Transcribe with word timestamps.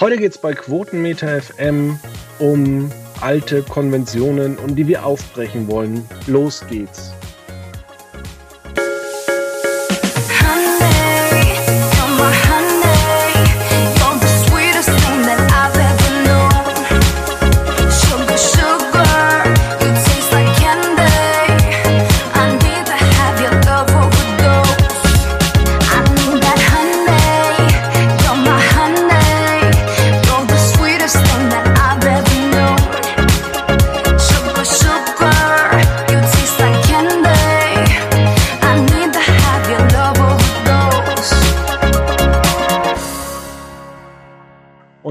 Heute 0.00 0.16
geht 0.16 0.32
es 0.32 0.38
bei 0.38 0.54
Quotenmeter 0.54 1.42
FM 1.42 2.00
um 2.38 2.90
alte 3.20 3.62
Konventionen, 3.62 4.56
um 4.56 4.74
die 4.74 4.86
wir 4.86 5.04
aufbrechen 5.04 5.68
wollen. 5.68 6.08
Los 6.26 6.66
geht's. 6.68 7.12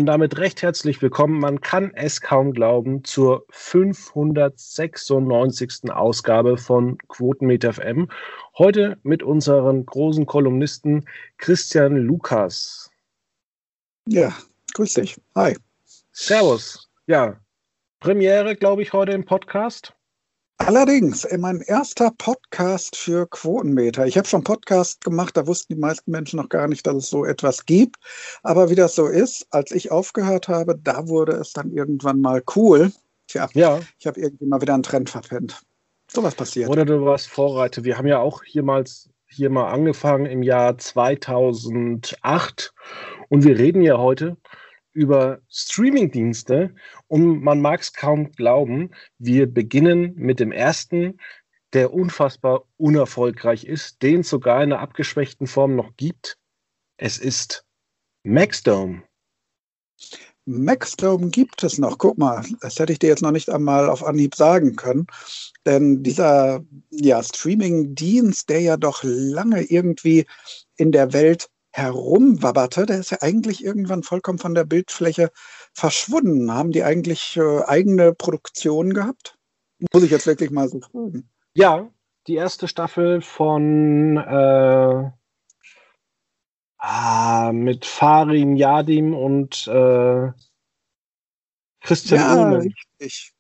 Damit 0.10 0.38
recht 0.40 0.64
herzlich 0.64 1.04
willkommen. 1.04 1.40
Man 1.40 1.62
kann 1.62 1.94
es 1.94 2.20
kaum 2.20 2.52
glauben 2.52 3.04
zur 3.04 3.46
596. 3.52 5.92
Ausgabe 5.92 6.58
von 6.58 6.98
Quotenmeter 7.10 7.74
FM. 7.74 8.10
Heute 8.58 8.98
mit 9.04 9.22
unseren 9.22 9.86
großen 9.86 10.26
Kolumnisten 10.26 11.06
Christian 11.38 11.96
Lukas. 11.96 12.90
Ja, 14.08 14.36
grüß 14.74 14.96
dich. 14.96 15.22
Hi. 15.36 15.56
Servus. 16.12 16.90
Ja, 17.06 17.40
Premiere, 18.00 18.56
glaube 18.56 18.82
ich, 18.82 18.94
heute 18.94 19.12
im 19.12 19.26
Podcast. 19.26 19.94
Allerdings, 20.60 21.28
mein 21.38 21.62
erster 21.62 22.12
Podcast 22.18 22.96
für 22.96 23.28
Quotenmeter. 23.28 24.06
Ich 24.06 24.18
habe 24.18 24.28
schon 24.28 24.44
Podcast 24.44 25.04
gemacht, 25.04 25.36
da 25.36 25.48
wussten 25.48 25.74
die 25.74 25.80
meisten 25.80 26.12
Menschen 26.12 26.38
noch 26.38 26.50
gar 26.50 26.68
nicht, 26.68 26.86
dass 26.86 26.96
es 26.96 27.10
so 27.10 27.26
etwas 27.26 27.66
gibt. 27.66 27.96
Aber 28.44 28.70
wie 28.70 28.76
das 28.76 28.94
so 28.94 29.08
ist, 29.08 29.48
als 29.50 29.72
ich 29.72 29.92
aufgehört 29.92 30.48
habe, 30.48 30.78
da 30.78 31.08
wurde 31.08 31.32
es 31.34 31.54
dann 31.54 31.72
irgendwann 31.72 32.22
mal 32.22 32.44
cool. 32.56 32.92
Tja, 33.28 33.50
ja. 33.54 33.80
ich 33.98 34.06
habe 34.06 34.20
irgendwie 34.20 34.46
mal 34.46 34.62
wieder 34.62 34.76
einen 34.76 34.84
Trend 34.84 35.10
verpennt. 35.10 35.60
So 36.12 36.22
was 36.24 36.36
passiert. 36.36 36.70
Oder 36.70 36.86
du 36.86 37.04
warst 37.04 37.30
Vorreiter. 37.30 37.84
Wir 37.84 37.98
haben 37.98 38.08
ja 38.08 38.20
auch 38.20 38.44
jemals 38.44 39.10
hier 39.28 39.50
mal 39.50 39.72
angefangen 39.72 40.26
im 40.26 40.44
Jahr 40.44 40.78
2008 40.78 42.74
und 43.30 43.44
wir 43.44 43.58
reden 43.58 43.82
ja 43.82 43.98
heute 43.98 44.38
über 44.94 45.42
Streamingdienste 45.50 46.74
und 47.08 47.42
man 47.42 47.62
mag 47.62 47.82
es 47.82 47.94
kaum 47.94 48.32
glauben, 48.32 48.92
wir 49.18 49.52
beginnen 49.52 50.14
mit 50.16 50.40
dem 50.40 50.52
ersten, 50.52 51.20
der 51.74 51.94
unfassbar 51.94 52.66
unerfolgreich 52.78 53.66
ist, 53.66 54.02
den 54.02 54.22
es 54.22 54.30
sogar 54.30 54.64
in 54.64 54.74
einer 54.74 54.82
abgeschwächten 54.82 55.48
Form 55.48 55.76
noch 55.76 55.96
gibt. 55.96 56.38
Es 56.98 57.18
ist 57.18 57.66
Maxdome. 58.24 59.04
Maxdome 60.46 61.30
gibt 61.30 61.64
es 61.64 61.78
noch. 61.78 62.00
Guck 62.00 62.18
mal, 62.18 62.44
das 62.62 62.80
hätte 62.80 62.92
ich 62.92 63.00
dir 63.00 63.10
jetzt 63.10 63.22
noch 63.22 63.32
nicht 63.32 63.50
einmal 63.50 63.88
auf 63.88 64.04
Anhieb 64.04 64.34
sagen 64.34 64.76
können. 64.76 65.06
Denn 65.66 66.02
dieser 66.02 66.64
ja, 66.90 67.22
Streaming-Dienst, 67.22 68.50
der 68.50 68.62
ja 68.62 68.78
doch 68.78 69.04
lange 69.04 69.62
irgendwie 69.62 70.26
in 70.76 70.92
der 70.92 71.14
Welt 71.14 71.50
herumwabberte, 71.72 72.86
der 72.86 73.00
ist 73.00 73.12
ja 73.12 73.22
eigentlich 73.22 73.64
irgendwann 73.64 74.04
vollkommen 74.04 74.40
von 74.40 74.56
der 74.56 74.66
Bildfläche 74.66 75.32
verschwunden. 75.74 76.52
Haben 76.52 76.72
die 76.72 76.84
eigentlich 76.84 77.38
äh, 77.38 77.64
eigene 77.64 78.14
Produktionen 78.14 78.94
gehabt? 78.94 79.38
Muss 79.94 80.04
ich 80.04 80.12
jetzt 80.12 80.28
wirklich 80.28 80.52
mal 80.52 80.68
so 80.68 80.82
fragen. 80.82 81.30
Ja, 81.54 81.90
die 82.28 82.36
erste 82.36 82.68
Staffel 82.68 83.22
von 83.22 84.18
äh, 84.18 85.12
ah, 86.78 87.52
mit 87.54 87.86
Farin 87.86 88.56
Yadim 88.56 89.14
und 89.14 89.68
äh, 89.68 90.32
Christian 91.82 92.20
ja, 92.20 92.34
Ullmann. 92.34 92.62
richtig. 92.62 93.34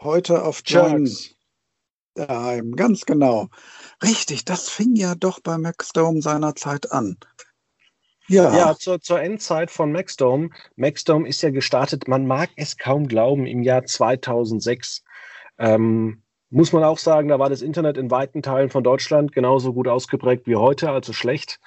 Heute 0.00 0.42
auf 0.44 0.62
Join 0.64 1.08
daheim, 2.14 2.72
ganz 2.72 3.04
genau. 3.04 3.48
Richtig, 4.02 4.44
das 4.44 4.68
fing 4.68 4.96
ja 4.96 5.14
doch 5.14 5.40
bei 5.40 5.58
Maxdome 5.58 6.22
seinerzeit 6.22 6.92
an. 6.92 7.18
Ja, 8.32 8.56
ja 8.56 8.74
zur, 8.76 9.00
zur 9.00 9.20
Endzeit 9.20 9.70
von 9.70 9.92
Maxdome. 9.92 10.50
Maxdome 10.76 11.28
ist 11.28 11.42
ja 11.42 11.50
gestartet, 11.50 12.08
man 12.08 12.26
mag 12.26 12.50
es 12.56 12.78
kaum 12.78 13.06
glauben, 13.06 13.46
im 13.46 13.62
Jahr 13.62 13.84
2006. 13.84 15.04
Ähm, 15.58 16.22
muss 16.48 16.72
man 16.72 16.82
auch 16.84 16.98
sagen, 16.98 17.28
da 17.28 17.38
war 17.38 17.50
das 17.50 17.62
Internet 17.62 17.96
in 17.96 18.10
weiten 18.10 18.42
Teilen 18.42 18.70
von 18.70 18.82
Deutschland 18.82 19.32
genauso 19.32 19.72
gut 19.72 19.88
ausgeprägt 19.88 20.46
wie 20.46 20.56
heute, 20.56 20.90
also 20.90 21.12
schlecht. 21.12 21.60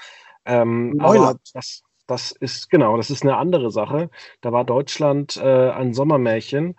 Ähm, 0.45 0.97
aber 0.99 1.37
das, 1.53 1.83
das 2.07 2.31
ist, 2.31 2.69
genau, 2.69 2.97
das 2.97 3.09
ist 3.09 3.23
eine 3.23 3.37
andere 3.37 3.71
Sache. 3.71 4.09
Da 4.41 4.51
war 4.51 4.63
Deutschland 4.63 5.37
äh, 5.37 5.69
ein 5.69 5.93
Sommermärchen. 5.93 6.75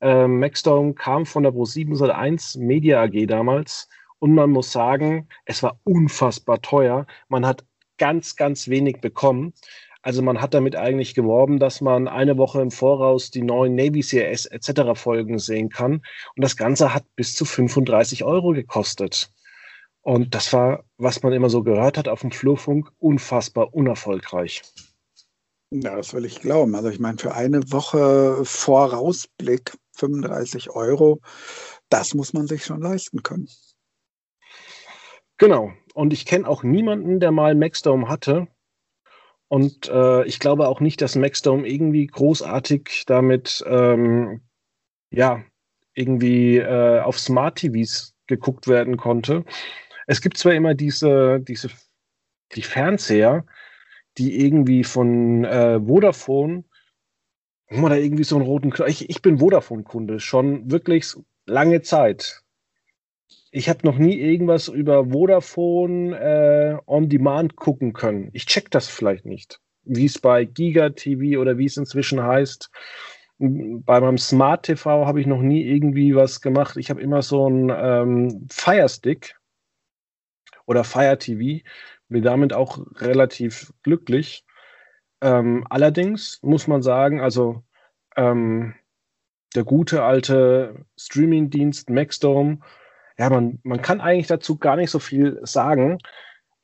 Äh, 0.00 0.26
Maxdome 0.26 0.94
kam 0.94 1.26
von 1.26 1.42
der 1.42 1.52
Pro 1.52 1.64
701 1.64 2.56
Media 2.56 3.02
AG 3.02 3.26
damals 3.26 3.88
und 4.18 4.34
man 4.34 4.50
muss 4.50 4.72
sagen, 4.72 5.28
es 5.44 5.62
war 5.62 5.78
unfassbar 5.84 6.60
teuer. 6.62 7.06
Man 7.28 7.46
hat 7.46 7.64
ganz, 7.98 8.36
ganz 8.36 8.68
wenig 8.68 9.00
bekommen. 9.00 9.54
Also 10.02 10.20
man 10.20 10.42
hat 10.42 10.52
damit 10.52 10.76
eigentlich 10.76 11.14
geworben, 11.14 11.58
dass 11.58 11.80
man 11.80 12.08
eine 12.08 12.36
Woche 12.36 12.60
im 12.60 12.70
Voraus 12.70 13.30
die 13.30 13.42
neuen 13.42 13.74
Navy 13.74 14.00
CRS 14.00 14.44
etc. 14.44 15.00
Folgen 15.00 15.38
sehen 15.38 15.70
kann. 15.70 16.02
Und 16.36 16.42
das 16.44 16.56
Ganze 16.58 16.92
hat 16.92 17.04
bis 17.16 17.34
zu 17.34 17.46
35 17.46 18.22
Euro 18.22 18.50
gekostet. 18.50 19.30
Und 20.02 20.34
das 20.34 20.52
war, 20.52 20.84
was 20.98 21.22
man 21.22 21.32
immer 21.32 21.48
so 21.48 21.62
gehört 21.62 21.96
hat 21.96 22.08
auf 22.08 22.20
dem 22.20 22.30
Flurfunk, 22.30 22.90
unfassbar 22.98 23.72
unerfolgreich. 23.72 24.60
Ja, 25.70 25.96
das 25.96 26.12
will 26.12 26.26
ich 26.26 26.40
glauben. 26.40 26.74
Also 26.74 26.90
ich 26.90 27.00
meine, 27.00 27.16
für 27.16 27.34
eine 27.34 27.72
Woche 27.72 28.44
Vorausblick 28.44 29.72
35 29.96 30.70
Euro, 30.70 31.20
das 31.88 32.12
muss 32.12 32.34
man 32.34 32.46
sich 32.46 32.66
schon 32.66 32.82
leisten 32.82 33.22
können. 33.22 33.48
Genau. 35.38 35.72
Und 35.94 36.12
ich 36.12 36.26
kenne 36.26 36.46
auch 36.46 36.62
niemanden, 36.62 37.20
der 37.20 37.30
mal 37.30 37.54
Maxdome 37.54 38.08
hatte. 38.08 38.48
Und 39.48 39.88
äh, 39.88 40.24
ich 40.26 40.40
glaube 40.40 40.68
auch 40.68 40.80
nicht, 40.80 41.00
dass 41.00 41.16
Maxdome 41.16 41.66
irgendwie 41.66 42.06
großartig 42.06 43.04
damit, 43.06 43.64
ähm, 43.66 44.42
ja, 45.10 45.42
irgendwie 45.94 46.58
äh, 46.58 47.00
auf 47.00 47.18
Smart 47.18 47.56
TVs 47.58 48.14
geguckt 48.26 48.66
werden 48.66 48.96
konnte. 48.96 49.44
Es 50.06 50.20
gibt 50.20 50.36
zwar 50.36 50.54
immer 50.54 50.74
diese, 50.74 51.40
diese 51.40 51.70
die 52.52 52.62
Fernseher, 52.62 53.46
die 54.18 54.44
irgendwie 54.44 54.84
von 54.84 55.44
äh, 55.44 55.80
Vodafone 55.80 56.64
oder 57.70 57.98
irgendwie 57.98 58.24
so 58.24 58.36
einen 58.36 58.44
roten 58.44 58.72
ich, 58.86 59.08
ich 59.08 59.22
bin 59.22 59.38
Vodafone-Kunde 59.38 60.20
schon 60.20 60.70
wirklich 60.70 61.14
lange 61.46 61.82
Zeit 61.82 62.43
ich 63.54 63.68
habe 63.68 63.86
noch 63.86 63.98
nie 63.98 64.18
irgendwas 64.18 64.66
über 64.66 65.12
Vodafone 65.12 66.18
äh, 66.18 66.76
on 66.86 67.08
Demand 67.08 67.54
gucken 67.54 67.92
können. 67.92 68.30
Ich 68.32 68.46
check 68.46 68.68
das 68.72 68.88
vielleicht 68.88 69.26
nicht, 69.26 69.60
wie 69.84 70.06
es 70.06 70.18
bei 70.18 70.44
Giga 70.44 70.88
TV 70.90 71.40
oder 71.40 71.56
wie 71.56 71.66
es 71.66 71.76
inzwischen 71.76 72.20
heißt. 72.20 72.68
Bei 73.38 74.00
meinem 74.00 74.18
Smart 74.18 74.64
TV 74.64 75.06
habe 75.06 75.20
ich 75.20 75.28
noch 75.28 75.40
nie 75.40 75.62
irgendwie 75.62 76.16
was 76.16 76.40
gemacht. 76.40 76.76
Ich 76.76 76.90
habe 76.90 77.00
immer 77.00 77.22
so 77.22 77.46
einen 77.46 77.70
ähm, 77.70 78.46
Fire 78.50 78.88
Stick 78.88 79.36
oder 80.66 80.82
Fire 80.82 81.16
TV. 81.16 81.64
Bin 82.08 82.24
damit 82.24 82.52
auch 82.52 82.80
relativ 82.96 83.72
glücklich. 83.84 84.44
Ähm, 85.20 85.64
allerdings 85.70 86.40
muss 86.42 86.66
man 86.66 86.82
sagen, 86.82 87.20
also 87.20 87.62
ähm, 88.16 88.74
der 89.54 89.62
gute 89.62 90.02
alte 90.02 90.86
Streaming-Dienst 90.96 91.88
Maxdome 91.88 92.58
ja, 93.18 93.30
man, 93.30 93.60
man 93.62 93.82
kann 93.82 94.00
eigentlich 94.00 94.26
dazu 94.26 94.58
gar 94.58 94.76
nicht 94.76 94.90
so 94.90 94.98
viel 94.98 95.40
sagen. 95.42 95.98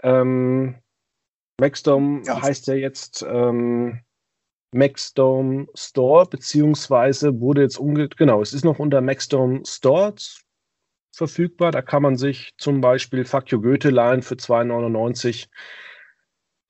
Ähm, 0.02 0.76
Maxdome 1.60 2.22
ja. 2.24 2.42
heißt 2.42 2.66
ja 2.66 2.74
jetzt 2.74 3.24
ähm, 3.28 4.00
Maxdome 4.72 5.66
Store, 5.74 6.26
beziehungsweise 6.26 7.40
wurde 7.40 7.62
jetzt 7.62 7.78
umge... 7.78 8.08
Genau, 8.08 8.40
es 8.40 8.52
ist 8.52 8.64
noch 8.64 8.78
unter 8.78 9.00
Maxdome 9.00 9.62
Store 9.66 10.14
verfügbar. 11.12 11.70
Da 11.72 11.82
kann 11.82 12.02
man 12.02 12.16
sich 12.16 12.54
zum 12.56 12.80
Beispiel 12.80 13.24
Fuck 13.24 13.50
You 13.50 13.60
Goethe 13.60 13.90
leihen 13.90 14.22
für 14.22 14.34
2,99. 14.36 15.48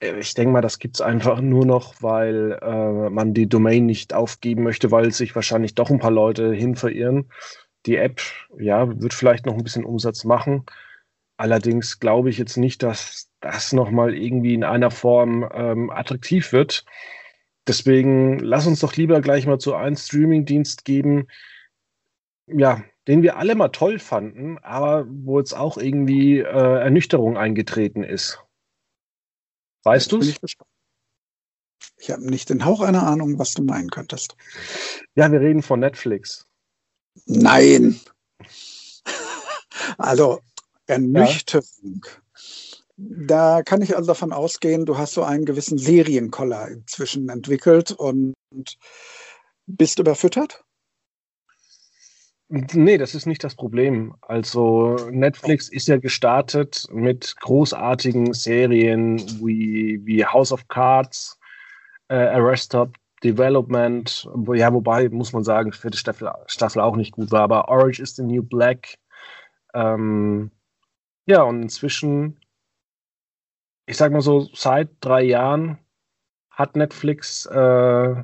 Äh, 0.01 0.19
ich 0.19 0.35
denke 0.35 0.53
mal, 0.53 0.61
das 0.61 0.79
gibt 0.79 0.97
es 0.97 1.01
einfach 1.01 1.41
nur 1.41 1.67
noch, 1.67 1.95
weil 2.03 2.59
äh, 2.61 3.11
man 3.11 3.35
die 3.35 3.49
Domain 3.49 3.87
nicht 3.87 4.15
aufgeben 4.15 4.63
möchte, 4.63 4.91
weil 4.91 5.13
sich 5.13 5.35
wahrscheinlich 5.35 5.75
doch 5.75 5.91
ein 5.91 6.01
paar 6.01 6.11
Leute 6.11 6.53
hin 6.53 6.77
verirren. 6.77 7.31
Die 7.87 7.97
App, 7.97 8.21
ja, 8.59 9.01
wird 9.01 9.15
vielleicht 9.15 9.47
noch 9.47 9.55
ein 9.55 9.65
bisschen 9.65 9.85
Umsatz 9.85 10.25
machen. 10.25 10.67
Allerdings 11.37 11.99
glaube 12.01 12.29
ich 12.31 12.39
jetzt 12.39 12.57
nicht, 12.59 12.83
dass 12.83 13.31
das 13.41 13.73
nochmal 13.73 14.15
irgendwie 14.15 14.55
in 14.55 14.65
einer 14.65 14.91
Form 14.91 15.49
ähm, 15.55 15.91
attraktiv 15.91 16.53
wird. 16.53 16.85
deswegen 17.67 18.39
lass 18.41 18.67
uns 18.67 18.81
doch 18.81 18.97
lieber 18.97 19.21
gleich 19.21 19.47
mal 19.47 19.59
zu 19.59 19.75
einem 19.75 19.97
Streamingdienst 19.97 20.85
geben, 20.85 21.29
ja, 22.47 22.83
den 23.07 23.23
wir 23.23 23.37
alle 23.37 23.55
mal 23.55 23.69
toll 23.69 23.99
fanden, 23.99 24.59
aber 24.59 25.07
wo 25.09 25.39
jetzt 25.39 25.55
auch 25.55 25.79
irgendwie 25.79 26.41
äh, 26.41 26.45
Ernüchterung 26.45 27.37
eingetreten 27.37 28.03
ist. 28.05 28.43
Weißt 29.85 30.13
du 30.13 30.19
es? 30.19 30.37
Ich 31.97 32.11
habe 32.11 32.29
nicht 32.29 32.51
den 32.51 32.65
Hauch 32.65 32.81
einer 32.81 33.07
Ahnung, 33.07 33.39
was 33.39 33.53
du 33.53 33.63
meinen 33.63 33.89
könntest. 33.89 34.37
Ja, 35.15 35.31
wir 35.33 35.41
reden 35.41 35.63
von 35.63 35.81
Netflix. 35.81 36.50
Nein. 37.27 38.01
Also 39.97 40.41
Ernüchterung. 40.87 42.05
Ja. 42.05 42.11
Da 42.97 43.63
kann 43.63 43.81
ich 43.81 43.97
also 43.97 44.09
davon 44.09 44.33
ausgehen, 44.33 44.85
du 44.85 44.99
hast 44.99 45.15
so 45.15 45.23
einen 45.23 45.47
gewissen 45.47 45.79
Serienkoller 45.79 46.69
inzwischen 46.69 47.29
entwickelt 47.31 47.93
und 47.93 48.35
bist 49.67 49.99
überfüttert? 49.99 50.65
Nee, 52.49 52.99
das 52.99 53.15
ist 53.15 53.27
nicht 53.27 53.45
das 53.45 53.55
Problem. 53.55 54.15
Also 54.23 54.97
Netflix 55.11 55.69
ist 55.69 55.87
ja 55.87 55.99
gestartet 55.99 56.87
mit 56.91 57.37
großartigen 57.41 58.35
Serien 58.35 59.21
wie, 59.41 60.05
wie 60.05 60.27
House 60.27 60.51
of 60.53 60.67
Cards, 60.67 61.39
äh, 62.09 62.17
Arrested 62.17 62.91
Development, 63.23 64.29
wo, 64.35 64.55
ja, 64.55 64.73
wobei, 64.73 65.09
muss 65.11 65.33
man 65.33 65.45
sagen, 65.45 65.73
vierte 65.73 65.99
Staffel, 65.99 66.31
Staffel 66.47 66.81
auch 66.81 66.97
nicht 66.97 67.13
gut 67.13 67.31
war, 67.31 67.43
aber 67.43 67.69
Orange 67.69 68.01
is 68.01 68.17
the 68.17 68.23
New 68.23 68.43
Black. 68.43 68.99
Ähm, 69.75 70.51
ja, 71.27 71.43
und 71.43 71.63
inzwischen, 71.63 72.41
ich 73.87 73.97
sag 73.97 74.13
mal 74.13 74.23
so, 74.23 74.49
seit 74.55 74.91
drei 75.01 75.23
Jahren 75.23 75.79
hat 76.51 76.77
Netflix 76.77 77.47
äh, 77.47 78.15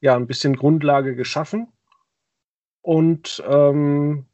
ja 0.00 0.16
ein 0.16 0.26
bisschen 0.26 0.56
Grundlage 0.56 1.16
geschaffen 1.16 1.68
und 2.82 3.42
ähm, 3.46 4.26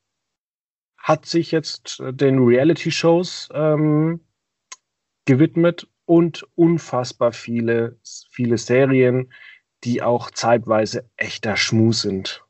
hat 0.96 1.26
sich 1.26 1.52
jetzt 1.52 2.02
den 2.10 2.38
Reality-Shows 2.38 3.50
ähm, 3.52 4.20
gewidmet 5.24 5.88
und 6.06 6.46
unfassbar 6.54 7.32
viele, 7.32 7.98
viele 8.30 8.58
Serien, 8.58 9.32
die 9.84 10.02
auch 10.02 10.30
zeitweise 10.30 11.08
echter 11.16 11.56
Schmus 11.56 12.02
sind. 12.02 12.44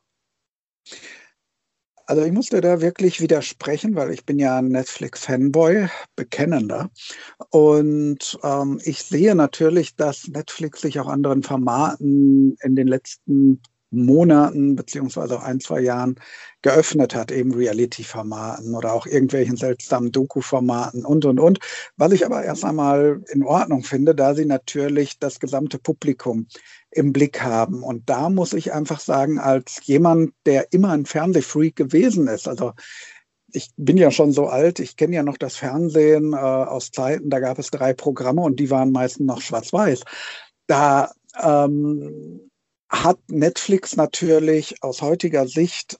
Also 2.07 2.23
ich 2.23 2.33
musste 2.33 2.63
da 2.63 2.81
wirklich 2.81 3.21
widersprechen, 3.21 3.95
weil 3.95 4.11
ich 4.13 4.25
bin 4.25 4.39
ja 4.39 4.57
ein 4.57 4.69
Netflix-Fanboy, 4.69 5.89
bekennender. 6.17 6.91
Und 7.51 8.39
ähm, 8.43 8.81
ich 8.83 9.03
sehe 9.03 9.35
natürlich, 9.35 9.95
dass 9.95 10.27
Netflix 10.27 10.81
sich 10.81 10.99
auch 11.01 11.09
anderen 11.09 11.43
Formaten 11.43 12.57
in 12.63 12.77
den 12.77 12.89
letzten 12.89 13.61
Monaten 13.91 14.77
beziehungsweise 14.77 15.39
auch 15.39 15.43
ein, 15.43 15.61
zwei 15.61 15.81
Jahren 15.81 16.17
geöffnet 16.63 17.15
hat, 17.15 17.31
eben 17.31 17.55
Reality-Formaten 17.55 18.75
oder 18.75 18.93
auch 18.93 19.07
irgendwelchen 19.07 19.57
seltsamen 19.57 20.13
Doku-Formaten 20.13 21.05
und, 21.05 21.25
und, 21.25 21.41
und. 21.41 21.59
Was 21.97 22.13
ich 22.13 22.27
aber 22.27 22.45
erst 22.45 22.65
einmal 22.65 23.23
in 23.31 23.45
Ordnung 23.45 23.83
finde, 23.83 24.15
da 24.15 24.35
sie 24.35 24.45
natürlich 24.45 25.19
das 25.19 25.41
gesamte 25.41 25.79
Publikum 25.79 26.47
im 26.91 27.13
Blick 27.13 27.43
haben. 27.43 27.83
Und 27.83 28.09
da 28.09 28.31
muss 28.31 28.53
ich 28.53 28.73
einfach 28.73 29.01
sagen, 29.01 29.39
als 29.39 29.81
jemand, 29.85 30.33
der 30.47 30.73
immer 30.73 30.91
ein 30.91 31.07
Fernsehfreak 31.07 31.77
gewesen 31.77 32.27
ist, 32.29 32.49
also 32.49 32.73
ich 33.53 33.71
bin 33.77 33.97
ja 33.97 34.11
schon 34.11 34.33
so 34.33 34.49
alt, 34.49 34.79
ich 34.79 34.97
kenne 34.97 35.17
ja 35.17 35.23
noch 35.23 35.39
das 35.39 35.57
Fernsehen 35.57 36.35
äh, 36.35 36.37
aus 36.37 36.91
Zeiten, 36.91 37.31
da 37.31 37.41
gab 37.41 37.59
es 37.59 37.71
drei 37.71 37.95
Programme 37.95 38.43
und 38.43 38.61
die 38.61 38.71
waren 38.71 38.93
meistens 38.93 39.27
noch 39.27 39.41
schwarz-weiß. 39.41 40.03
Da 40.67 41.13
ähm, 41.43 42.51
hat 42.89 43.19
Netflix 43.29 43.97
natürlich 43.97 44.83
aus 44.83 45.03
heutiger 45.03 45.47
Sicht, 45.47 45.99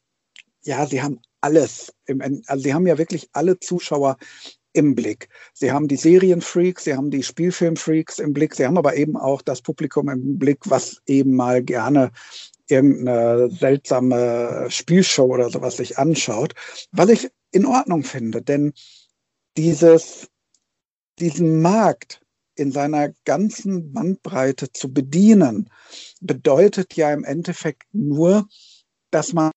ja, 0.63 0.87
sie 0.87 1.03
haben 1.03 1.21
alles, 1.41 1.93
im, 2.07 2.43
also 2.47 2.63
sie 2.63 2.75
haben 2.75 2.87
ja 2.87 2.99
wirklich 2.99 3.29
alle 3.33 3.59
Zuschauer 3.61 4.17
im 4.73 4.95
Blick. 4.95 5.29
Sie 5.55 5.73
haben 5.73 5.89
die 5.89 5.97
Serienfreaks, 5.97 6.85
sie 6.85 6.95
haben 6.95 7.11
die 7.11 7.23
Spielfilmfreaks 7.23 8.19
im 8.19 8.33
Blick, 8.33 8.55
sie 8.55 8.67
haben 8.67 8.79
aber 8.79 8.97
eben 8.97 9.17
auch 9.17 9.43
das 9.43 9.63
Publikum 9.63 10.09
im 10.09 10.39
Blick, 10.39 10.59
was 10.65 11.01
eben 11.07 11.35
mal 11.35 11.63
gerne 11.63 12.11
irgendeine 12.69 13.51
seltsame 13.51 14.67
Spielshow 14.69 15.25
oder 15.25 15.51
sowas 15.51 15.79
sich 15.79 15.99
anschaut, 15.99 16.55
was 16.93 17.09
ich 17.09 17.29
in 17.51 17.65
Ordnung 17.65 18.05
finde, 18.05 18.43
denn 18.43 18.73
dieses, 19.57 20.29
diesen 21.19 21.63
Markt 21.63 22.21
in 22.59 22.73
seiner 22.73 23.11
ganzen 23.25 23.93
Bandbreite 23.93 24.73
zu 24.73 24.93
bedienen, 24.93 25.71
bedeutet 26.21 26.95
ja 26.95 27.13
im 27.13 27.25
Endeffekt 27.25 27.85
nur, 27.93 28.49
dass 29.11 29.33
man 29.33 29.53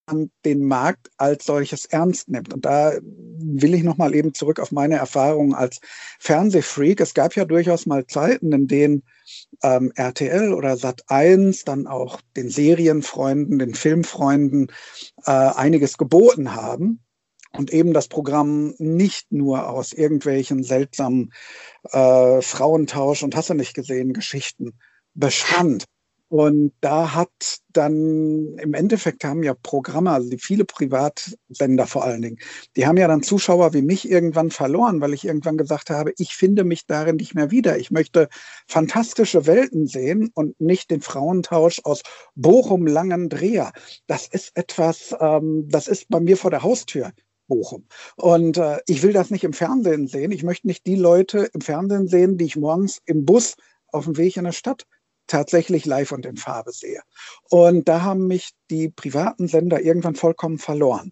den 0.45 0.63
Markt 0.63 1.09
als 1.17 1.45
solches 1.45 1.85
ernst 1.85 2.29
nimmt. 2.29 2.53
Und 2.53 2.63
da 2.63 2.93
will 3.01 3.73
ich 3.73 3.83
nochmal 3.83 4.15
eben 4.15 4.33
zurück 4.33 4.59
auf 4.59 4.71
meine 4.71 4.95
Erfahrungen 4.95 5.53
als 5.53 5.79
Fernsehfreak. 6.19 7.01
Es 7.01 7.13
gab 7.13 7.35
ja 7.35 7.43
durchaus 7.43 7.85
mal 7.85 8.05
Zeiten, 8.07 8.53
in 8.53 8.67
denen 8.67 9.03
ähm, 9.61 9.91
RTL 9.95 10.53
oder 10.53 10.75
Sat1 10.75 11.65
dann 11.65 11.87
auch 11.87 12.21
den 12.37 12.49
Serienfreunden, 12.49 13.59
den 13.59 13.73
Filmfreunden 13.73 14.67
äh, 15.25 15.31
einiges 15.31 15.97
geboten 15.97 16.55
haben 16.55 17.01
und 17.53 17.71
eben 17.71 17.93
das 17.93 18.07
Programm 18.07 18.73
nicht 18.77 19.31
nur 19.31 19.69
aus 19.69 19.93
irgendwelchen 19.93 20.63
seltsamen 20.63 21.33
äh, 21.91 22.41
Frauentausch 22.41 23.23
und 23.23 23.35
hast 23.35 23.49
du 23.49 23.53
nicht 23.53 23.73
gesehen 23.73 24.13
Geschichten 24.13 24.73
bestand. 25.13 25.85
Und 26.31 26.71
da 26.79 27.13
hat 27.13 27.59
dann 27.73 28.55
im 28.57 28.73
Endeffekt 28.73 29.25
haben 29.25 29.43
ja 29.43 29.53
Programme, 29.53 30.11
also 30.11 30.29
die 30.29 30.37
viele 30.37 30.63
Privatsender 30.63 31.87
vor 31.87 32.05
allen 32.05 32.21
Dingen, 32.21 32.37
die 32.77 32.87
haben 32.87 32.95
ja 32.95 33.09
dann 33.09 33.21
Zuschauer 33.21 33.73
wie 33.73 33.81
mich 33.81 34.09
irgendwann 34.09 34.49
verloren, 34.49 35.01
weil 35.01 35.13
ich 35.13 35.25
irgendwann 35.25 35.57
gesagt 35.57 35.89
habe, 35.89 36.13
ich 36.17 36.33
finde 36.33 36.63
mich 36.63 36.85
darin 36.85 37.17
nicht 37.17 37.35
mehr 37.35 37.51
wieder. 37.51 37.77
Ich 37.77 37.91
möchte 37.91 38.29
fantastische 38.65 39.45
Welten 39.45 39.87
sehen 39.87 40.31
und 40.33 40.57
nicht 40.61 40.89
den 40.89 41.01
Frauentausch 41.01 41.81
aus 41.83 42.01
Bochum 42.33 42.87
Langendreher. 42.87 43.73
Das 44.07 44.25
ist 44.27 44.55
etwas, 44.55 45.13
ähm, 45.19 45.67
das 45.67 45.89
ist 45.89 46.07
bei 46.07 46.21
mir 46.21 46.37
vor 46.37 46.49
der 46.49 46.63
Haustür. 46.63 47.11
Bochum. 47.51 47.85
Und 48.15 48.57
äh, 48.57 48.79
ich 48.87 49.03
will 49.03 49.11
das 49.11 49.29
nicht 49.29 49.43
im 49.43 49.51
Fernsehen 49.51 50.07
sehen. 50.07 50.31
Ich 50.31 50.43
möchte 50.43 50.67
nicht 50.67 50.85
die 50.85 50.95
Leute 50.95 51.49
im 51.53 51.59
Fernsehen 51.59 52.07
sehen, 52.07 52.37
die 52.37 52.45
ich 52.45 52.55
morgens 52.55 53.01
im 53.05 53.25
Bus 53.25 53.55
auf 53.87 54.05
dem 54.05 54.15
Weg 54.15 54.37
in 54.37 54.45
der 54.45 54.53
Stadt 54.53 54.87
tatsächlich 55.27 55.85
live 55.85 56.13
und 56.13 56.25
in 56.25 56.37
Farbe 56.37 56.71
sehe. 56.71 57.01
Und 57.49 57.89
da 57.89 58.03
haben 58.03 58.27
mich 58.27 58.51
die 58.69 58.87
privaten 58.87 59.49
Sender 59.49 59.81
irgendwann 59.81 60.15
vollkommen 60.15 60.59
verloren. 60.59 61.11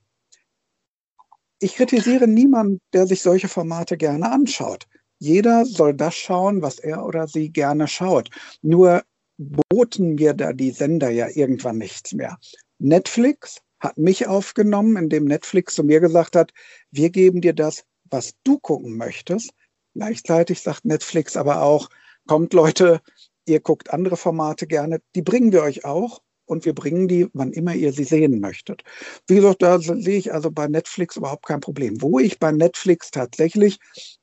Ich 1.60 1.75
kritisiere 1.75 2.25
niemanden, 2.25 2.79
der 2.93 3.05
sich 3.05 3.22
solche 3.22 3.50
Formate 3.50 3.98
gerne 3.98 4.31
anschaut. 4.31 4.86
Jeder 5.17 5.65
soll 5.65 5.93
das 5.93 6.15
schauen, 6.15 6.62
was 6.62 6.79
er 6.79 7.05
oder 7.05 7.27
sie 7.27 7.50
gerne 7.50 7.89
schaut. 7.89 8.29
Nur 8.62 9.03
boten 9.38 10.15
mir 10.15 10.34
da 10.34 10.53
die 10.53 10.72
Sender 10.72 11.10
ja 11.10 11.27
irgendwann 11.27 11.79
nichts 11.79 12.13
mehr. 12.13 12.38
Netflix 12.77 13.58
hat 13.79 13.98
mich 13.98 14.27
aufgenommen, 14.27 14.98
indem 14.98 15.25
Netflix 15.25 15.75
zu 15.75 15.83
mir 15.83 16.00
gesagt 16.00 16.36
hat, 16.36 16.51
wir 16.91 17.09
geben 17.09 17.41
dir 17.41 17.53
das, 17.53 17.86
was 18.09 18.33
du 18.43 18.59
gucken 18.59 18.98
möchtest. 18.98 19.51
Gleichzeitig 19.93 20.62
sagt 20.62 20.86
Netflix 20.86 21.38
aber 21.38 21.62
auch, 21.62 21.89
kommt 22.27 22.53
Leute, 22.53 23.01
ihr 23.45 23.59
guckt 23.59 23.91
andere 23.91 24.17
Formate 24.17 24.67
gerne, 24.67 25.00
die 25.15 25.21
bringen 25.21 25.51
wir 25.51 25.63
euch 25.63 25.86
auch 25.86 26.21
und 26.45 26.65
wir 26.65 26.74
bringen 26.74 27.07
die, 27.07 27.27
wann 27.33 27.51
immer 27.51 27.75
ihr 27.75 27.93
sie 27.93 28.03
sehen 28.03 28.39
möchtet. 28.39 28.83
Wie 29.27 29.36
gesagt, 29.36 29.62
da 29.62 29.79
sehe 29.79 30.17
ich 30.17 30.33
also 30.33 30.51
bei 30.51 30.67
Netflix 30.67 31.15
überhaupt 31.15 31.45
kein 31.45 31.59
Problem. 31.59 32.01
Wo 32.01 32.19
ich 32.19 32.39
bei 32.39 32.51
Netflix 32.51 33.12
tatsächlich 33.12 33.77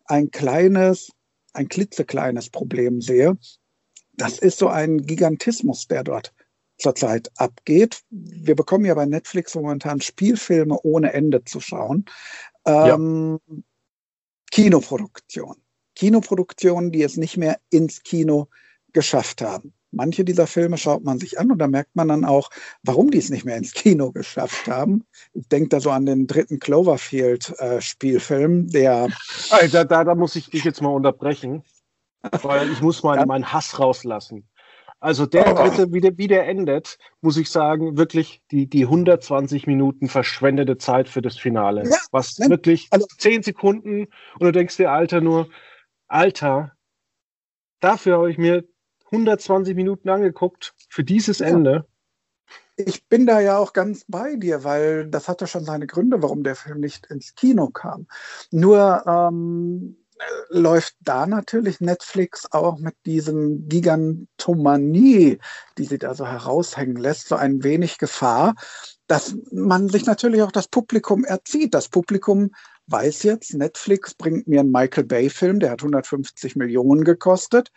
ein 0.06 0.30
kleines, 0.30 1.10
ein 1.52 1.68
klitzekleines 1.68 2.50
Problem 2.50 3.00
sehe, 3.00 3.36
das 4.14 4.38
ist 4.38 4.58
so 4.58 4.68
ein 4.68 4.98
Gigantismus, 4.98 5.86
der 5.86 6.02
dort 6.02 6.32
zurzeit 6.78 7.30
abgeht. 7.36 8.02
Wir 8.10 8.54
bekommen 8.54 8.84
ja 8.84 8.94
bei 8.94 9.06
Netflix 9.06 9.54
momentan 9.54 10.00
Spielfilme 10.00 10.78
ohne 10.82 11.12
Ende 11.12 11.44
zu 11.44 11.60
schauen. 11.60 12.04
Ähm, 12.64 13.40
ja. 13.48 13.56
Kinoproduktion. 14.50 15.56
Kinoproduktionen, 15.94 16.92
die 16.92 17.02
es 17.02 17.16
nicht 17.16 17.36
mehr 17.36 17.58
ins 17.70 18.02
Kino 18.02 18.48
geschafft 18.92 19.42
haben. 19.42 19.72
Manche 19.92 20.24
dieser 20.24 20.46
Filme 20.46 20.76
schaut 20.76 21.02
man 21.04 21.18
sich 21.18 21.38
an 21.38 21.50
und 21.50 21.58
da 21.58 21.68
merkt 21.68 21.96
man 21.96 22.08
dann 22.08 22.26
auch, 22.26 22.50
warum 22.82 23.10
die 23.10 23.16
es 23.18 23.30
nicht 23.30 23.46
mehr 23.46 23.56
ins 23.56 23.72
Kino 23.72 24.12
geschafft 24.12 24.66
haben. 24.66 25.06
Ich 25.32 25.48
denke 25.48 25.70
da 25.70 25.80
so 25.80 25.90
an 25.90 26.04
den 26.04 26.26
dritten 26.26 26.58
Cloverfield-Spielfilm, 26.58 28.66
äh, 28.66 28.70
der. 28.70 29.08
Alter, 29.50 29.86
da, 29.86 30.04
da 30.04 30.14
muss 30.14 30.36
ich 30.36 30.50
dich 30.50 30.64
jetzt 30.64 30.82
mal 30.82 30.90
unterbrechen, 30.90 31.62
weil 32.42 32.70
ich 32.70 32.82
muss 32.82 33.02
mal 33.02 33.16
ja. 33.16 33.24
meinen 33.24 33.50
Hass 33.52 33.78
rauslassen. 33.78 34.46
Also 34.98 35.26
der 35.26 35.54
dritte, 35.54 35.92
wie 35.92 36.00
der, 36.00 36.16
wie 36.16 36.26
der 36.26 36.48
endet, 36.48 36.98
muss 37.20 37.36
ich 37.36 37.50
sagen, 37.50 37.98
wirklich 37.98 38.42
die, 38.50 38.66
die 38.66 38.84
120 38.84 39.66
Minuten 39.66 40.08
verschwendete 40.08 40.78
Zeit 40.78 41.08
für 41.08 41.20
das 41.20 41.36
Finale. 41.36 41.84
Ja, 41.88 41.98
was 42.12 42.38
ne? 42.38 42.48
wirklich 42.48 42.88
also, 42.90 43.06
10 43.18 43.42
Sekunden 43.42 44.06
und 44.38 44.40
du 44.40 44.52
denkst 44.52 44.76
dir, 44.76 44.90
Alter, 44.90 45.20
nur, 45.20 45.48
Alter, 46.08 46.72
dafür 47.80 48.18
habe 48.18 48.30
ich 48.30 48.38
mir 48.38 48.64
120 49.06 49.76
Minuten 49.76 50.08
angeguckt 50.08 50.74
für 50.88 51.04
dieses 51.04 51.40
ja. 51.40 51.46
Ende. 51.46 51.86
Ich 52.76 53.08
bin 53.08 53.26
da 53.26 53.40
ja 53.40 53.58
auch 53.58 53.72
ganz 53.72 54.04
bei 54.06 54.36
dir, 54.36 54.64
weil 54.64 55.08
das 55.08 55.28
hatte 55.28 55.46
schon 55.46 55.64
seine 55.64 55.86
Gründe, 55.86 56.22
warum 56.22 56.42
der 56.42 56.56
Film 56.56 56.80
nicht 56.80 57.06
ins 57.06 57.34
Kino 57.34 57.68
kam. 57.68 58.06
Nur 58.50 59.02
ähm, 59.06 59.96
läuft 60.48 60.94
da 61.00 61.26
natürlich 61.26 61.80
Netflix 61.80 62.46
auch 62.50 62.78
mit 62.78 62.94
diesem 63.04 63.68
Gigantomanie, 63.68 65.38
die 65.78 65.84
sie 65.84 65.98
da 65.98 66.14
so 66.14 66.26
heraushängen 66.26 66.96
lässt, 66.96 67.28
so 67.28 67.36
ein 67.36 67.62
wenig 67.62 67.98
Gefahr, 67.98 68.54
dass 69.06 69.36
man 69.52 69.88
sich 69.88 70.06
natürlich 70.06 70.42
auch 70.42 70.52
das 70.52 70.68
Publikum 70.68 71.24
erzieht. 71.24 71.74
Das 71.74 71.88
Publikum 71.88 72.50
weiß 72.86 73.22
jetzt, 73.24 73.54
Netflix 73.54 74.14
bringt 74.14 74.48
mir 74.48 74.60
einen 74.60 74.72
Michael 74.72 75.04
Bay-Film, 75.04 75.60
der 75.60 75.70
hat 75.72 75.80
150 75.80 76.56
Millionen 76.56 77.04
gekostet. 77.04 77.70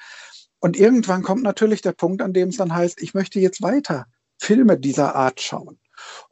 Und 0.59 0.77
irgendwann 0.77 1.23
kommt 1.23 1.43
natürlich 1.43 1.81
der 1.81 1.93
Punkt, 1.93 2.21
an 2.21 2.33
dem 2.33 2.49
es 2.49 2.57
dann 2.57 2.73
heißt, 2.73 3.01
ich 3.01 3.13
möchte 3.13 3.39
jetzt 3.39 3.61
weiter 3.61 4.05
Filme 4.37 4.77
dieser 4.77 5.15
Art 5.15 5.41
schauen. 5.41 5.79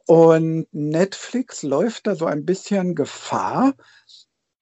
Und 0.06 0.66
Netflix 0.72 1.62
läuft 1.62 2.06
da 2.06 2.14
so 2.14 2.26
ein 2.26 2.44
bisschen 2.44 2.94
Gefahr, 2.94 3.74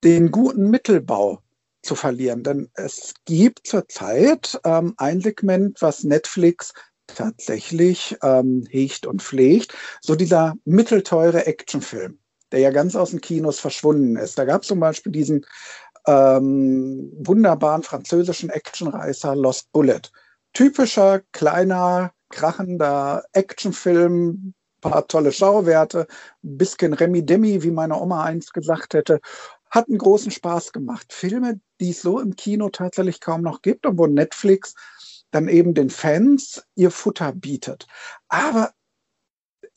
den 0.04 0.30
guten 0.30 0.70
Mittelbau 0.70 1.40
zu 1.82 1.94
verlieren. 1.94 2.42
Denn 2.42 2.68
es 2.74 3.14
gibt 3.24 3.66
zurzeit 3.66 4.60
ähm, 4.64 4.94
ein 4.98 5.20
Segment, 5.20 5.80
was 5.80 6.04
Netflix 6.04 6.72
tatsächlich 7.06 8.16
ähm, 8.22 8.66
hegt 8.68 9.06
und 9.06 9.22
pflegt, 9.22 9.74
so 10.00 10.14
dieser 10.14 10.54
mittelteure 10.64 11.46
Actionfilm, 11.46 12.18
der 12.52 12.60
ja 12.60 12.70
ganz 12.70 12.96
aus 12.96 13.10
den 13.10 13.20
Kinos 13.20 13.60
verschwunden 13.60 14.16
ist. 14.16 14.38
Da 14.38 14.44
gab 14.44 14.62
es 14.62 14.68
zum 14.68 14.80
Beispiel 14.80 15.12
diesen 15.12 15.46
ähm, 16.06 17.12
wunderbaren 17.18 17.82
französischen 17.82 18.50
Actionreißer 18.50 19.34
Lost 19.36 19.70
Bullet. 19.72 20.02
Typischer, 20.52 21.20
kleiner, 21.32 22.12
krachender 22.30 23.24
Actionfilm, 23.32 24.54
paar 24.80 25.06
tolle 25.06 25.32
Schauwerte, 25.32 26.06
bisschen 26.42 26.92
Remi 26.92 27.24
Demi, 27.24 27.62
wie 27.62 27.70
meine 27.70 28.00
Oma 28.00 28.24
einst 28.24 28.52
gesagt 28.54 28.94
hätte, 28.94 29.20
hat 29.70 29.88
einen 29.88 29.98
großen 29.98 30.30
Spaß 30.30 30.72
gemacht. 30.72 31.12
Filme, 31.12 31.60
die 31.80 31.90
es 31.90 32.02
so 32.02 32.20
im 32.20 32.36
Kino 32.36 32.68
tatsächlich 32.68 33.20
kaum 33.20 33.42
noch 33.42 33.62
gibt 33.62 33.86
und 33.86 33.98
wo 33.98 34.06
Netflix 34.06 34.74
dann 35.30 35.48
eben 35.48 35.74
den 35.74 35.90
Fans 35.90 36.62
ihr 36.76 36.90
Futter 36.90 37.32
bietet. 37.32 37.86
Aber 38.28 38.72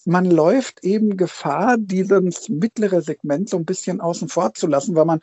man 0.06 0.26
läuft 0.26 0.84
eben 0.84 1.18
Gefahr, 1.18 1.78
dieses 1.78 2.50
mittlere 2.50 3.02
Segment 3.02 3.50
so 3.50 3.58
ein 3.58 3.66
bisschen 3.66 4.00
außen 4.00 4.30
vor 4.30 4.54
zu 4.54 4.68
lassen, 4.68 4.96
weil 4.96 5.06
man 5.06 5.20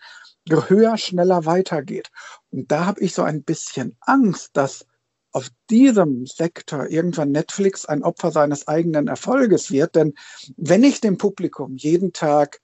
höher, 0.49 0.97
schneller 0.97 1.45
weitergeht. 1.45 2.11
Und 2.51 2.71
da 2.71 2.87
habe 2.87 3.01
ich 3.01 3.15
so 3.15 3.23
ein 3.23 3.43
bisschen 3.43 3.97
Angst, 4.01 4.51
dass 4.53 4.87
auf 5.33 5.51
diesem 5.71 6.25
Sektor 6.27 6.89
irgendwann 6.89 7.33
Netflix 7.33 7.85
ein 7.85 8.03
Opfer 8.03 8.31
seines 8.31 8.69
eigenen 8.69 9.09
Erfolges 9.09 9.71
wird. 9.71 9.95
Denn 9.95 10.15
wenn 10.57 10.85
ich 10.85 11.01
dem 11.01 11.19
Publikum 11.19 11.77
jeden 11.77 12.13
Tag 12.13 12.61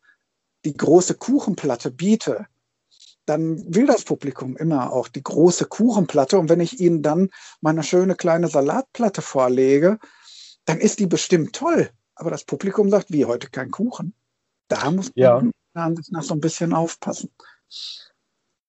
die 0.64 0.76
große 0.76 1.14
Kuchenplatte 1.14 1.90
biete, 1.90 2.46
dann 3.26 3.74
will 3.74 3.86
das 3.86 4.04
Publikum 4.04 4.56
immer 4.56 4.92
auch 4.92 5.08
die 5.08 5.22
große 5.22 5.66
Kuchenplatte. 5.66 6.38
Und 6.38 6.48
wenn 6.48 6.60
ich 6.60 6.80
ihnen 6.80 7.02
dann 7.02 7.30
meine 7.60 7.82
schöne 7.82 8.16
kleine 8.16 8.48
Salatplatte 8.48 9.22
vorlege, 9.22 9.98
dann 10.64 10.78
ist 10.78 10.98
die 10.98 11.06
bestimmt 11.06 11.54
toll. 11.54 11.90
Aber 12.14 12.30
das 12.30 12.44
Publikum 12.44 12.90
sagt, 12.90 13.12
wie 13.12 13.24
heute 13.24 13.48
kein 13.48 13.70
Kuchen. 13.70 14.14
Da 14.68 14.90
muss 14.90 15.12
man 15.14 15.52
ja. 15.74 15.92
nach 16.10 16.22
so 16.22 16.34
ein 16.34 16.40
bisschen 16.40 16.72
aufpassen. 16.72 17.30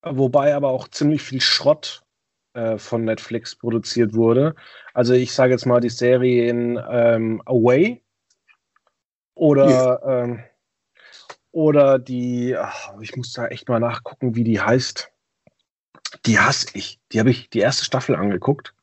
Wobei 0.02 0.54
aber 0.56 0.70
auch 0.70 0.88
ziemlich 0.88 1.22
viel 1.22 1.42
Schrott 1.42 2.04
äh, 2.54 2.78
von 2.78 3.06
Netflix 3.06 3.56
produziert 3.56 4.14
wurde. 4.14 4.56
Also 4.94 5.14
ich 5.14 5.34
sage 5.34 5.54
jetzt 5.54 5.66
mal 5.66 5.80
die 5.80 5.90
Serien 5.90 6.80
ähm, 6.90 7.42
Away 7.46 8.04
oder 9.36 9.70
yeah. 9.70 10.24
ähm, 10.24 10.44
oder 11.54 12.00
die, 12.00 12.58
ach, 12.58 13.00
ich 13.00 13.16
muss 13.16 13.32
da 13.32 13.48
echt 13.48 13.70
mal 13.70 13.80
nachgucken, 13.80 14.36
wie 14.36 14.44
die 14.44 14.60
heißt. 14.60 15.12
Die 16.26 16.40
hasse 16.40 16.68
ich. 16.74 17.00
Die 17.12 17.20
habe 17.20 17.30
ich 17.30 17.50
die 17.52 17.60
erste 17.60 17.86
Staffel 17.86 18.16
angeguckt. 18.16 18.74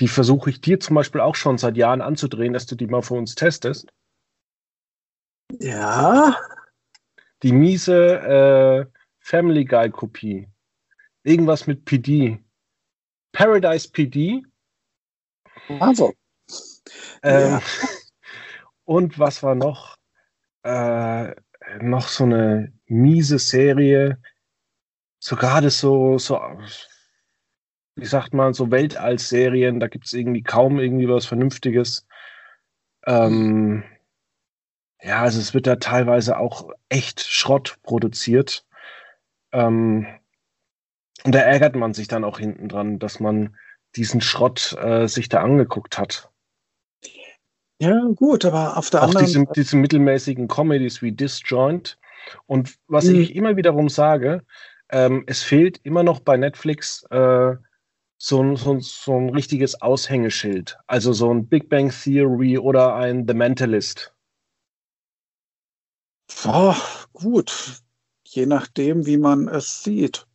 Die 0.00 0.08
versuche 0.08 0.50
ich 0.50 0.60
dir 0.60 0.78
zum 0.78 0.96
Beispiel 0.96 1.22
auch 1.22 1.34
schon 1.34 1.56
seit 1.56 1.76
Jahren 1.76 2.02
anzudrehen, 2.02 2.52
dass 2.52 2.66
du 2.66 2.76
die 2.76 2.86
mal 2.86 3.02
für 3.02 3.14
uns 3.14 3.34
testest. 3.34 3.90
Ja. 5.60 6.36
Die 7.42 7.52
miese 7.52 8.18
äh, 8.20 8.86
Family 9.20 9.64
Guy 9.64 9.90
Kopie. 9.90 10.46
Irgendwas 11.22 11.66
mit 11.66 11.86
PD. 11.86 12.38
Paradise 13.32 13.90
PD. 13.90 14.42
Also. 15.80 16.12
Ähm, 17.22 17.52
ja. 17.52 17.62
Und 18.84 19.18
was 19.18 19.42
war 19.42 19.54
noch? 19.54 19.96
Äh, 20.64 21.34
noch 21.80 22.08
so 22.08 22.24
eine 22.24 22.72
miese 22.86 23.38
Serie, 23.38 24.18
so 25.18 25.36
gerade 25.36 25.70
so, 25.70 26.18
so, 26.18 26.40
wie 27.96 28.06
sagt 28.06 28.34
man, 28.34 28.52
so 28.52 28.70
Weltall-Serien, 28.70 29.80
da 29.80 29.88
gibt 29.88 30.06
es 30.06 30.12
irgendwie 30.12 30.42
kaum 30.42 30.78
irgendwie 30.78 31.08
was 31.08 31.26
Vernünftiges. 31.26 32.06
Ähm, 33.06 33.84
ja, 35.02 35.22
also 35.22 35.40
es 35.40 35.54
wird 35.54 35.66
da 35.66 35.76
teilweise 35.76 36.38
auch 36.38 36.70
echt 36.88 37.20
Schrott 37.20 37.78
produziert. 37.82 38.66
Ähm, 39.52 40.06
und 41.24 41.34
da 41.34 41.40
ärgert 41.40 41.76
man 41.76 41.94
sich 41.94 42.08
dann 42.08 42.24
auch 42.24 42.38
hinten 42.38 42.68
dran, 42.68 42.98
dass 42.98 43.20
man 43.20 43.56
diesen 43.96 44.20
Schrott 44.20 44.76
äh, 44.78 45.06
sich 45.06 45.28
da 45.28 45.42
angeguckt 45.42 45.98
hat. 45.98 46.30
Ja, 47.84 48.00
gut, 48.14 48.46
aber 48.46 48.78
auf 48.78 48.88
der 48.88 49.02
auch 49.02 49.08
anderen 49.08 49.26
diese, 49.26 49.46
diese 49.54 49.76
mittelmäßigen 49.76 50.48
Comedies 50.48 51.02
wie 51.02 51.12
Disjoint. 51.12 51.98
Und 52.46 52.76
was 52.88 53.04
mhm. 53.04 53.16
ich 53.16 53.36
immer 53.36 53.56
wiederum 53.56 53.90
sage, 53.90 54.42
ähm, 54.88 55.24
es 55.26 55.42
fehlt 55.42 55.80
immer 55.82 56.02
noch 56.02 56.20
bei 56.20 56.38
Netflix 56.38 57.04
äh, 57.10 57.54
so, 58.16 58.56
so, 58.56 58.80
so 58.80 59.16
ein 59.18 59.28
richtiges 59.28 59.82
Aushängeschild. 59.82 60.78
Also 60.86 61.12
so 61.12 61.30
ein 61.30 61.46
Big 61.46 61.68
Bang 61.68 61.90
Theory 61.90 62.56
oder 62.56 62.94
ein 62.94 63.26
The 63.28 63.34
Mentalist. 63.34 64.14
Oh, 66.46 66.74
gut, 67.12 67.82
je 68.24 68.46
nachdem, 68.46 69.04
wie 69.04 69.18
man 69.18 69.48
es 69.48 69.82
sieht. 69.82 70.26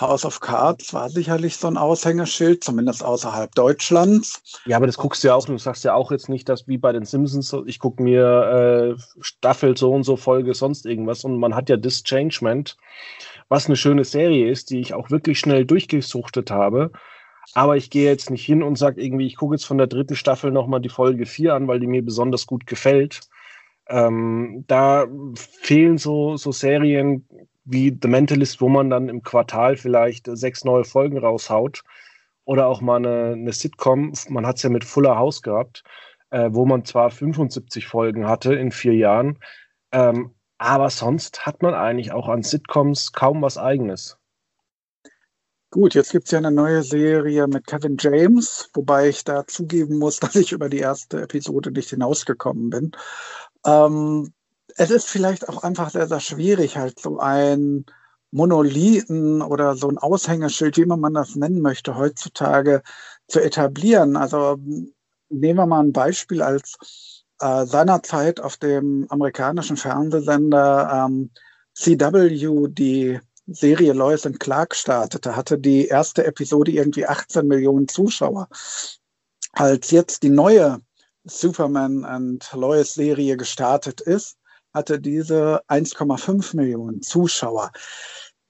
House 0.00 0.24
of 0.24 0.40
Cards 0.40 0.92
war 0.92 1.08
sicherlich 1.08 1.56
so 1.56 1.68
ein 1.68 1.76
Aushängeschild, 1.76 2.64
zumindest 2.64 3.04
außerhalb 3.04 3.54
Deutschlands. 3.54 4.42
Ja, 4.66 4.76
aber 4.76 4.86
das 4.86 4.96
guckst 4.96 5.22
du 5.22 5.28
ja 5.28 5.34
auch, 5.34 5.46
du 5.46 5.56
sagst 5.56 5.84
ja 5.84 5.94
auch 5.94 6.10
jetzt 6.10 6.28
nicht, 6.28 6.48
dass 6.48 6.66
wie 6.66 6.78
bei 6.78 6.92
den 6.92 7.04
Simpsons, 7.04 7.54
ich 7.66 7.78
gucke 7.78 8.02
mir 8.02 8.96
äh, 8.96 9.02
Staffel 9.20 9.76
so 9.76 9.92
und 9.92 10.02
so 10.02 10.16
Folge, 10.16 10.54
sonst 10.54 10.84
irgendwas. 10.84 11.22
Und 11.22 11.38
man 11.38 11.54
hat 11.54 11.68
ja 11.68 11.76
Dischangement, 11.76 12.76
was 13.48 13.66
eine 13.66 13.76
schöne 13.76 14.04
Serie 14.04 14.50
ist, 14.50 14.70
die 14.70 14.80
ich 14.80 14.94
auch 14.94 15.10
wirklich 15.10 15.38
schnell 15.38 15.64
durchgesuchtet 15.64 16.50
habe. 16.50 16.90
Aber 17.52 17.76
ich 17.76 17.90
gehe 17.90 18.10
jetzt 18.10 18.30
nicht 18.30 18.44
hin 18.44 18.64
und 18.64 18.76
sage 18.76 19.00
irgendwie, 19.00 19.26
ich 19.26 19.36
gucke 19.36 19.54
jetzt 19.54 19.66
von 19.66 19.78
der 19.78 19.86
dritten 19.86 20.16
Staffel 20.16 20.50
nochmal 20.50 20.80
die 20.80 20.88
Folge 20.88 21.24
4 21.24 21.54
an, 21.54 21.68
weil 21.68 21.78
die 21.78 21.86
mir 21.86 22.04
besonders 22.04 22.46
gut 22.46 22.66
gefällt. 22.66 23.20
Ähm, 23.86 24.64
da 24.66 25.06
fehlen 25.36 25.98
so, 25.98 26.36
so 26.36 26.50
Serien, 26.50 27.28
wie 27.64 27.96
The 28.00 28.08
Mentalist, 28.08 28.60
wo 28.60 28.68
man 28.68 28.90
dann 28.90 29.08
im 29.08 29.22
Quartal 29.22 29.76
vielleicht 29.76 30.28
sechs 30.32 30.64
neue 30.64 30.84
Folgen 30.84 31.18
raushaut. 31.18 31.82
Oder 32.44 32.66
auch 32.66 32.80
mal 32.82 32.96
eine, 32.96 33.32
eine 33.32 33.52
Sitcom, 33.52 34.12
man 34.28 34.46
hat 34.46 34.56
es 34.56 34.62
ja 34.62 34.68
mit 34.68 34.84
Fuller 34.84 35.16
House 35.16 35.40
gehabt, 35.40 35.82
äh, 36.30 36.50
wo 36.52 36.66
man 36.66 36.84
zwar 36.84 37.10
75 37.10 37.86
Folgen 37.86 38.28
hatte 38.28 38.54
in 38.54 38.70
vier 38.70 38.94
Jahren, 38.94 39.38
ähm, 39.92 40.34
aber 40.58 40.90
sonst 40.90 41.46
hat 41.46 41.62
man 41.62 41.72
eigentlich 41.74 42.12
auch 42.12 42.28
an 42.28 42.42
Sitcoms 42.42 43.12
kaum 43.12 43.40
was 43.42 43.56
eigenes. 43.56 44.18
Gut, 45.70 45.94
jetzt 45.94 46.12
gibt 46.12 46.26
es 46.26 46.30
ja 46.30 46.38
eine 46.38 46.52
neue 46.52 46.82
Serie 46.82 47.48
mit 47.48 47.66
Kevin 47.66 47.96
James, 47.98 48.70
wobei 48.74 49.08
ich 49.08 49.24
da 49.24 49.46
zugeben 49.46 49.98
muss, 49.98 50.20
dass 50.20 50.36
ich 50.36 50.52
über 50.52 50.68
die 50.68 50.78
erste 50.78 51.22
Episode 51.22 51.72
nicht 51.72 51.90
hinausgekommen 51.90 52.70
bin. 52.70 52.92
Ähm, 53.66 54.32
es 54.76 54.90
ist 54.90 55.08
vielleicht 55.08 55.48
auch 55.48 55.62
einfach 55.62 55.90
sehr, 55.90 56.08
sehr 56.08 56.20
schwierig, 56.20 56.76
halt 56.76 56.98
so 57.00 57.18
ein 57.18 57.84
Monolithen 58.30 59.42
oder 59.42 59.76
so 59.76 59.88
ein 59.88 59.98
Aushängeschild, 59.98 60.76
wie 60.76 60.82
immer 60.82 60.96
man 60.96 61.14
das 61.14 61.36
nennen 61.36 61.60
möchte, 61.60 61.96
heutzutage 61.96 62.82
zu 63.28 63.40
etablieren. 63.40 64.16
Also 64.16 64.56
nehmen 65.28 65.58
wir 65.58 65.66
mal 65.66 65.80
ein 65.80 65.92
Beispiel 65.92 66.42
als 66.42 67.24
äh, 67.40 67.64
seinerzeit 67.64 68.40
auf 68.40 68.56
dem 68.56 69.06
amerikanischen 69.08 69.76
Fernsehsender 69.76 71.06
ähm, 71.06 71.30
CW 71.74 72.68
die 72.68 73.20
Serie 73.46 73.92
Lois 73.92 74.24
and 74.26 74.40
Clark 74.40 74.74
startete, 74.74 75.36
hatte 75.36 75.58
die 75.58 75.86
erste 75.86 76.24
Episode 76.24 76.72
irgendwie 76.72 77.06
18 77.06 77.46
Millionen 77.46 77.88
Zuschauer. 77.88 78.48
Als 79.52 79.90
jetzt 79.90 80.22
die 80.22 80.30
neue 80.30 80.80
Superman 81.24 82.04
and 82.04 82.50
Lois 82.52 82.94
Serie 82.94 83.36
gestartet 83.36 84.00
ist, 84.00 84.38
hatte 84.74 85.00
diese 85.00 85.62
1,5 85.68 86.56
Millionen 86.56 87.00
Zuschauer. 87.00 87.70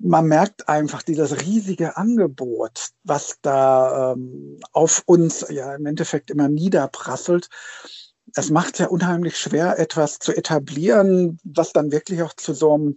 man 0.01 0.27
merkt 0.27 0.69
einfach 0.69 1.03
dieses 1.03 1.43
riesige 1.43 1.97
Angebot, 1.97 2.89
was 3.05 3.39
da 3.43 4.13
ähm, 4.13 4.59
auf 4.73 5.03
uns 5.07 5.47
ja 5.51 5.75
im 5.75 5.87
Endeffekt 5.87 6.31
immer 6.31 6.49
niederprasselt. 6.49 7.49
Es 8.35 8.51
macht 8.51 8.81
ja 8.81 8.89
unheimlich 8.89 9.39
schwer, 9.39 9.79
etwas 9.79 10.19
zu 10.19 10.37
etablieren, 10.37 11.39
was 11.45 11.73
dann 11.73 11.93
wirklich 11.93 12.23
auch 12.23 12.35
zu 12.35 12.55
so 12.55 12.75
einem 12.75 12.97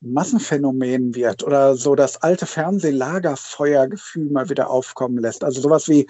Massenphänomen 0.00 1.14
wird 1.14 1.44
oder 1.44 1.76
so 1.76 1.94
das 1.94 2.22
alte 2.22 2.46
Fernsehlagerfeuergefühl 2.46 4.30
mal 4.30 4.50
wieder 4.50 4.70
aufkommen 4.70 5.18
lässt. 5.18 5.44
Also 5.44 5.60
sowas 5.60 5.88
wie 5.88 6.08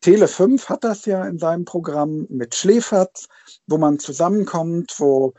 Tele 0.00 0.28
5 0.28 0.68
hat 0.68 0.84
das 0.84 1.04
ja 1.06 1.24
in 1.26 1.38
seinem 1.38 1.64
Programm 1.64 2.26
mit 2.30 2.54
Schläferz, 2.54 3.28
wo 3.66 3.78
man 3.78 3.98
zusammenkommt, 3.98 4.94
wo 4.98 5.34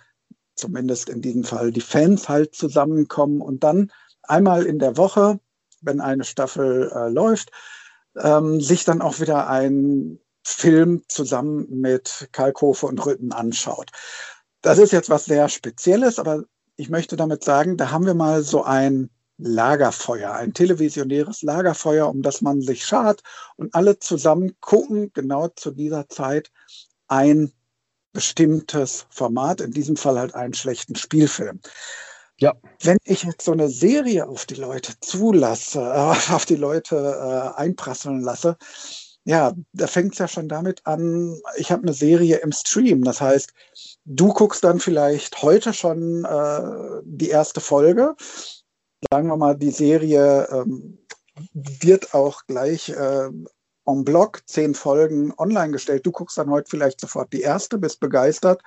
zumindest 0.56 1.10
in 1.10 1.22
diesem 1.22 1.44
Fall 1.44 1.72
die 1.72 1.82
Fans 1.82 2.30
halt 2.30 2.56
zusammenkommen 2.56 3.42
und 3.42 3.64
dann 3.64 3.92
einmal 4.24 4.66
in 4.66 4.80
der 4.80 4.98
Woche, 4.98 5.40
wenn 5.82 6.02
eine 6.02 6.24
Staffel 6.24 6.92
äh, 6.94 7.10
läuft, 7.10 7.52
ähm, 8.18 8.62
sich 8.62 8.84
dann 8.84 9.02
auch 9.02 9.20
wieder 9.20 9.50
ein 9.50 10.20
Film 10.44 11.04
zusammen 11.08 11.68
mit 11.70 12.30
Kalkofe 12.32 12.88
und 12.88 13.06
Rütten 13.06 13.32
anschaut. 13.32 13.92
Das 14.62 14.78
ist 14.78 14.92
jetzt 14.92 15.10
was 15.10 15.26
sehr 15.26 15.50
Spezielles, 15.50 16.20
aber 16.20 16.44
ich 16.76 16.90
möchte 16.90 17.16
damit 17.16 17.44
sagen, 17.44 17.78
da 17.78 17.92
haben 17.92 18.06
wir 18.06 18.14
mal 18.14 18.44
so 18.44 18.64
ein 18.64 19.10
Lagerfeuer, 19.38 20.34
ein 20.34 20.54
televisionäres 20.54 21.42
Lagerfeuer, 21.42 22.08
um 22.10 22.22
das 22.22 22.42
man 22.42 22.62
sich 22.62 22.86
schart 22.86 23.24
und 23.56 23.74
alle 23.74 23.98
zusammen 23.98 24.56
gucken 24.60 25.12
genau 25.14 25.48
zu 25.48 25.72
dieser 25.72 26.10
Zeit 26.10 26.52
ein 27.08 27.52
bestimmtes 28.14 29.06
Format, 29.10 29.62
in 29.62 29.72
diesem 29.72 29.96
Fall 29.96 30.20
halt 30.20 30.36
einen 30.36 30.54
schlechten 30.54 30.96
Spielfilm. 30.96 31.60
Ja. 32.38 32.54
Wenn 32.82 32.98
ich 33.04 33.24
jetzt 33.24 33.46
so 33.46 33.52
eine 33.52 33.70
Serie 33.70 34.28
auf 34.28 34.46
die 34.46 34.56
Leute 34.56 34.94
zulasse, 35.00 35.80
äh, 35.82 36.34
auf 36.34 36.46
die 36.46 36.56
Leute 36.56 36.96
äh, 36.96 37.60
einprasseln 37.60 38.22
lasse, 38.22 38.58
ja, 39.24 39.54
da 39.74 39.86
fängt 39.86 40.14
es 40.14 40.20
ja 40.20 40.28
schon 40.28 40.50
damit 40.50 40.82
an, 40.86 41.40
ich 41.58 41.72
habe 41.72 41.84
eine 41.84 41.94
Serie 41.94 42.38
im 42.38 42.52
Stream. 42.52 43.04
Das 43.04 43.22
heißt, 43.22 43.54
du 44.06 44.34
guckst 44.34 44.64
dann 44.64 44.80
vielleicht 44.80 45.44
heute 45.44 45.74
schon 45.74 46.26
äh, 46.26 47.02
die 47.06 47.30
erste 47.30 47.62
Folge. 47.62 48.16
Sagen 49.12 49.28
wir 49.28 49.38
mal, 49.38 49.56
die 49.56 49.72
Serie 49.72 50.48
ähm, 50.52 50.98
wird 51.54 52.16
auch 52.16 52.42
gleich 52.48 52.90
äh, 52.90 53.30
en 53.92 54.04
bloc, 54.04 54.42
zehn 54.46 54.74
Folgen 54.76 55.34
online 55.38 55.72
gestellt. 55.72 56.06
Du 56.06 56.12
guckst 56.12 56.38
dann 56.38 56.50
heute 56.50 56.70
vielleicht 56.70 57.00
sofort 57.00 57.32
die 57.34 57.42
erste, 57.42 57.78
bist 57.78 58.00
begeistert 58.00 58.62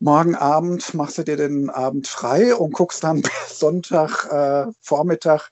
morgen 0.00 0.34
Abend 0.34 0.94
machst 0.94 1.18
du 1.18 1.24
dir 1.24 1.36
den 1.36 1.70
Abend 1.70 2.08
frei 2.08 2.54
und 2.54 2.72
guckst 2.72 3.04
dann 3.04 3.22
Sonntag 3.48 4.26
äh, 4.30 4.72
Vormittag 4.80 5.50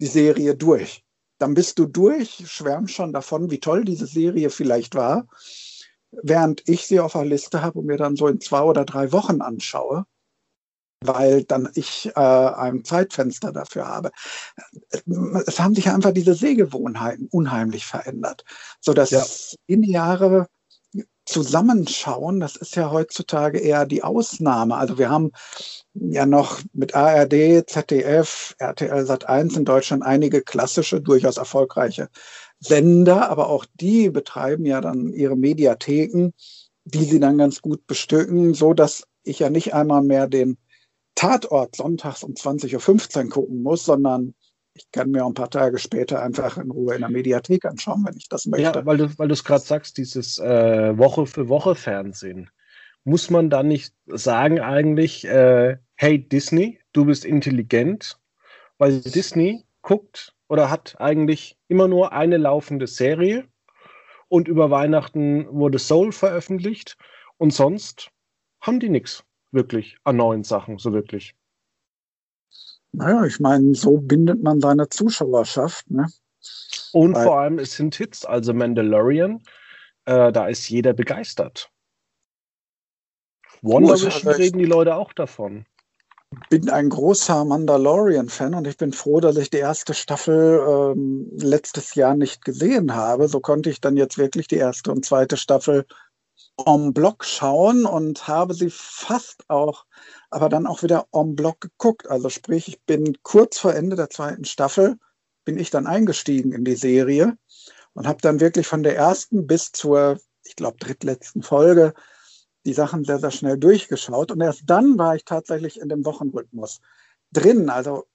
die 0.00 0.06
Serie 0.06 0.56
durch. 0.56 1.04
Dann 1.38 1.54
bist 1.54 1.78
du 1.78 1.86
durch, 1.86 2.44
schwärmst 2.46 2.94
schon 2.94 3.12
davon, 3.12 3.50
wie 3.50 3.60
toll 3.60 3.84
diese 3.84 4.06
Serie 4.06 4.50
vielleicht 4.50 4.94
war, 4.94 5.26
während 6.10 6.66
ich 6.68 6.86
sie 6.86 7.00
auf 7.00 7.12
der 7.12 7.24
Liste 7.24 7.62
habe 7.62 7.78
und 7.78 7.86
mir 7.86 7.98
dann 7.98 8.16
so 8.16 8.26
in 8.26 8.40
zwei 8.40 8.62
oder 8.62 8.84
drei 8.84 9.12
Wochen 9.12 9.42
anschaue, 9.42 10.06
weil 11.06 11.44
dann 11.44 11.68
ich 11.74 12.10
äh, 12.14 12.20
ein 12.20 12.84
Zeitfenster 12.84 13.52
dafür 13.52 13.86
habe. 13.86 14.10
Es 15.46 15.60
haben 15.60 15.74
sich 15.74 15.88
einfach 15.88 16.12
diese 16.12 16.34
Sehgewohnheiten 16.34 17.28
unheimlich 17.30 17.86
verändert, 17.86 18.44
sodass 18.80 19.10
ja. 19.10 19.24
lineare 19.68 20.48
Zusammenschauen, 21.26 22.38
das 22.38 22.56
ist 22.56 22.76
ja 22.76 22.90
heutzutage 22.90 23.58
eher 23.58 23.86
die 23.86 24.02
Ausnahme. 24.02 24.76
Also 24.76 24.98
wir 24.98 25.08
haben 25.08 25.32
ja 25.94 26.26
noch 26.26 26.60
mit 26.74 26.94
ARD, 26.94 27.64
ZDF, 27.66 28.54
RTL 28.58 29.04
Sat1 29.04 29.56
in 29.56 29.64
Deutschland 29.64 30.02
einige 30.02 30.42
klassische, 30.42 31.00
durchaus 31.00 31.38
erfolgreiche 31.38 32.10
Sender, 32.60 33.30
aber 33.30 33.48
auch 33.48 33.64
die 33.74 34.10
betreiben 34.10 34.66
ja 34.66 34.80
dann 34.80 35.12
ihre 35.12 35.36
Mediatheken, 35.36 36.32
die 36.84 37.04
sie 37.04 37.20
dann 37.20 37.38
ganz 37.38 37.62
gut 37.62 37.86
bestücken, 37.86 38.52
so 38.52 38.74
dass 38.74 39.04
ich 39.22 39.38
ja 39.38 39.48
nicht 39.48 39.72
einmal 39.72 40.02
mehr 40.02 40.26
den 40.26 40.58
Tatort 41.14 41.76
sonntags 41.76 42.22
um 42.22 42.32
20.15 42.32 43.24
Uhr 43.24 43.30
gucken 43.30 43.62
muss, 43.62 43.84
sondern 43.84 44.34
ich 44.74 44.90
kann 44.90 45.10
mir 45.10 45.24
auch 45.24 45.28
ein 45.28 45.34
paar 45.34 45.50
Tage 45.50 45.78
später 45.78 46.20
einfach 46.22 46.58
in 46.58 46.70
Ruhe 46.70 46.94
in 46.94 47.00
der 47.00 47.10
Mediathek 47.10 47.64
anschauen, 47.64 48.04
wenn 48.04 48.16
ich 48.16 48.28
das 48.28 48.46
möchte. 48.46 48.80
Ja, 48.80 48.86
weil 48.86 48.96
du 48.96 49.18
weil 49.18 49.30
es 49.30 49.44
gerade 49.44 49.62
sagst, 49.62 49.98
dieses 49.98 50.38
äh, 50.38 50.98
Woche 50.98 51.26
für 51.26 51.48
Woche 51.48 51.76
Fernsehen. 51.76 52.50
Muss 53.04 53.30
man 53.30 53.50
da 53.50 53.62
nicht 53.62 53.94
sagen 54.06 54.60
eigentlich, 54.60 55.24
äh, 55.26 55.76
hey 55.94 56.28
Disney, 56.28 56.80
du 56.92 57.04
bist 57.04 57.24
intelligent, 57.24 58.18
weil 58.78 59.00
Disney 59.00 59.64
guckt 59.82 60.34
oder 60.48 60.70
hat 60.70 60.96
eigentlich 60.98 61.56
immer 61.68 61.86
nur 61.86 62.12
eine 62.12 62.38
laufende 62.38 62.86
Serie 62.86 63.46
und 64.28 64.48
über 64.48 64.70
Weihnachten 64.70 65.46
wurde 65.48 65.78
Soul 65.78 66.10
veröffentlicht 66.10 66.96
und 67.36 67.52
sonst 67.52 68.10
haben 68.60 68.80
die 68.80 68.88
nichts 68.88 69.24
wirklich 69.54 69.96
an 70.04 70.16
neuen 70.16 70.44
Sachen, 70.44 70.78
so 70.78 70.92
wirklich. 70.92 71.34
Naja, 72.92 73.24
ich 73.24 73.40
meine, 73.40 73.74
so 73.74 73.98
bindet 73.98 74.42
man 74.42 74.60
seine 74.60 74.88
Zuschauerschaft. 74.88 75.90
Ne? 75.90 76.06
Und 76.92 77.14
Weil, 77.14 77.24
vor 77.24 77.40
allem, 77.40 77.58
es 77.58 77.72
sind 77.72 77.94
Hits, 77.96 78.24
also 78.24 78.54
Mandalorian, 78.54 79.42
äh, 80.04 80.30
da 80.30 80.46
ist 80.46 80.68
jeder 80.68 80.92
begeistert. 80.92 81.70
Wonder 83.62 83.94
Vision 83.94 84.12
also 84.12 84.30
reden 84.30 84.58
die 84.58 84.66
Leute 84.66 84.94
auch 84.94 85.12
davon. 85.12 85.64
Ich 86.42 86.48
bin 86.48 86.70
ein 86.70 86.88
großer 86.88 87.44
Mandalorian-Fan 87.44 88.54
und 88.54 88.66
ich 88.66 88.76
bin 88.76 88.92
froh, 88.92 89.20
dass 89.20 89.36
ich 89.36 89.50
die 89.50 89.58
erste 89.58 89.94
Staffel 89.94 90.60
ähm, 90.68 91.30
letztes 91.36 91.94
Jahr 91.94 92.16
nicht 92.16 92.44
gesehen 92.44 92.94
habe. 92.94 93.28
So 93.28 93.40
konnte 93.40 93.70
ich 93.70 93.80
dann 93.80 93.96
jetzt 93.96 94.18
wirklich 94.18 94.48
die 94.48 94.56
erste 94.56 94.90
und 94.90 95.04
zweite 95.04 95.36
Staffel 95.36 95.86
en 96.66 96.92
bloc 96.92 97.24
schauen 97.24 97.84
und 97.84 98.28
habe 98.28 98.54
sie 98.54 98.70
fast 98.70 99.48
auch 99.48 99.84
aber 100.34 100.48
dann 100.48 100.66
auch 100.66 100.82
wieder 100.82 101.06
en 101.12 101.36
bloc 101.36 101.60
geguckt. 101.60 102.10
Also 102.10 102.28
sprich, 102.28 102.66
ich 102.66 102.82
bin 102.82 103.16
kurz 103.22 103.56
vor 103.56 103.72
Ende 103.72 103.94
der 103.94 104.10
zweiten 104.10 104.44
Staffel, 104.44 104.98
bin 105.44 105.58
ich 105.60 105.70
dann 105.70 105.86
eingestiegen 105.86 106.52
in 106.52 106.64
die 106.64 106.74
Serie 106.74 107.38
und 107.92 108.08
habe 108.08 108.20
dann 108.20 108.40
wirklich 108.40 108.66
von 108.66 108.82
der 108.82 108.96
ersten 108.96 109.46
bis 109.46 109.70
zur, 109.70 110.18
ich 110.42 110.56
glaube, 110.56 110.78
drittletzten 110.78 111.44
Folge 111.44 111.94
die 112.66 112.72
Sachen 112.72 113.04
sehr, 113.04 113.20
sehr 113.20 113.30
schnell 113.30 113.58
durchgeschaut. 113.58 114.32
Und 114.32 114.40
erst 114.40 114.62
dann 114.66 114.98
war 114.98 115.14
ich 115.14 115.24
tatsächlich 115.24 115.78
in 115.78 115.88
dem 115.88 116.04
Wochenrhythmus 116.04 116.80
drin. 117.30 117.70
Also 117.70 118.06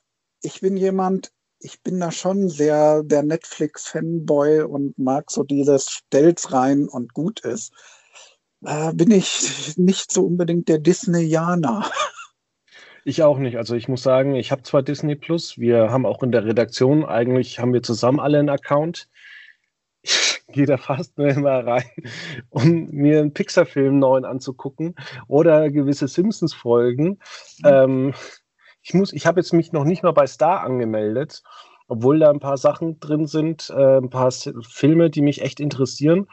ich 0.41 0.59
bin 0.59 0.75
jemand, 0.75 1.31
ich 1.59 1.81
bin 1.83 2.01
da 2.01 2.11
schon 2.11 2.49
sehr 2.49 3.01
der 3.03 3.23
Netflix-Fanboy 3.23 4.63
und 4.63 4.97
mag 4.99 5.31
so 5.31 5.43
dieses 5.43 5.89
Stell's 5.89 6.51
rein 6.51 6.89
und 6.89 7.13
gut 7.13 7.39
ist 7.45 7.71
äh, 8.65 8.93
bin 8.93 9.11
ich 9.11 9.77
nicht 9.77 10.11
so 10.11 10.25
unbedingt 10.25 10.69
der 10.69 10.79
Disneyaner. 10.79 11.89
Ich 13.05 13.23
auch 13.23 13.37
nicht. 13.37 13.57
Also 13.57 13.75
ich 13.75 13.87
muss 13.87 14.03
sagen, 14.03 14.35
ich 14.35 14.51
habe 14.51 14.63
zwar 14.63 14.83
Disney 14.83 15.15
Plus, 15.15 15.57
wir 15.57 15.89
haben 15.89 16.05
auch 16.05 16.21
in 16.21 16.31
der 16.31 16.45
Redaktion 16.45 17.05
eigentlich 17.05 17.59
haben 17.59 17.73
wir 17.73 17.81
zusammen 17.81 18.19
alle 18.19 18.39
einen 18.39 18.49
Account. 18.49 19.07
Ich 20.49 20.55
gehe 20.55 20.65
da 20.65 20.77
fast 20.77 21.15
nur 21.19 21.27
immer 21.27 21.63
rein, 21.63 21.85
um 22.49 22.87
mir 22.89 23.19
einen 23.19 23.35
Pixar-Film 23.35 23.99
neuen 23.99 24.25
anzugucken 24.25 24.95
oder 25.27 25.69
gewisse 25.69 26.07
Simpsons-Folgen. 26.07 27.19
Mhm. 27.59 27.65
Ähm, 27.65 28.13
ich 28.81 28.95
muss, 28.95 29.13
ich 29.13 29.27
habe 29.27 29.39
jetzt 29.41 29.53
mich 29.53 29.73
noch 29.73 29.83
nicht 29.83 30.01
mal 30.01 30.11
bei 30.11 30.25
Star 30.25 30.61
angemeldet, 30.61 31.43
obwohl 31.87 32.17
da 32.17 32.31
ein 32.31 32.39
paar 32.39 32.57
Sachen 32.57 32.99
drin 32.99 33.27
sind, 33.27 33.69
äh, 33.69 33.97
ein 33.97 34.09
paar 34.09 34.31
Filme, 34.31 35.11
die 35.11 35.21
mich 35.21 35.43
echt 35.43 35.59
interessieren. 35.59 36.27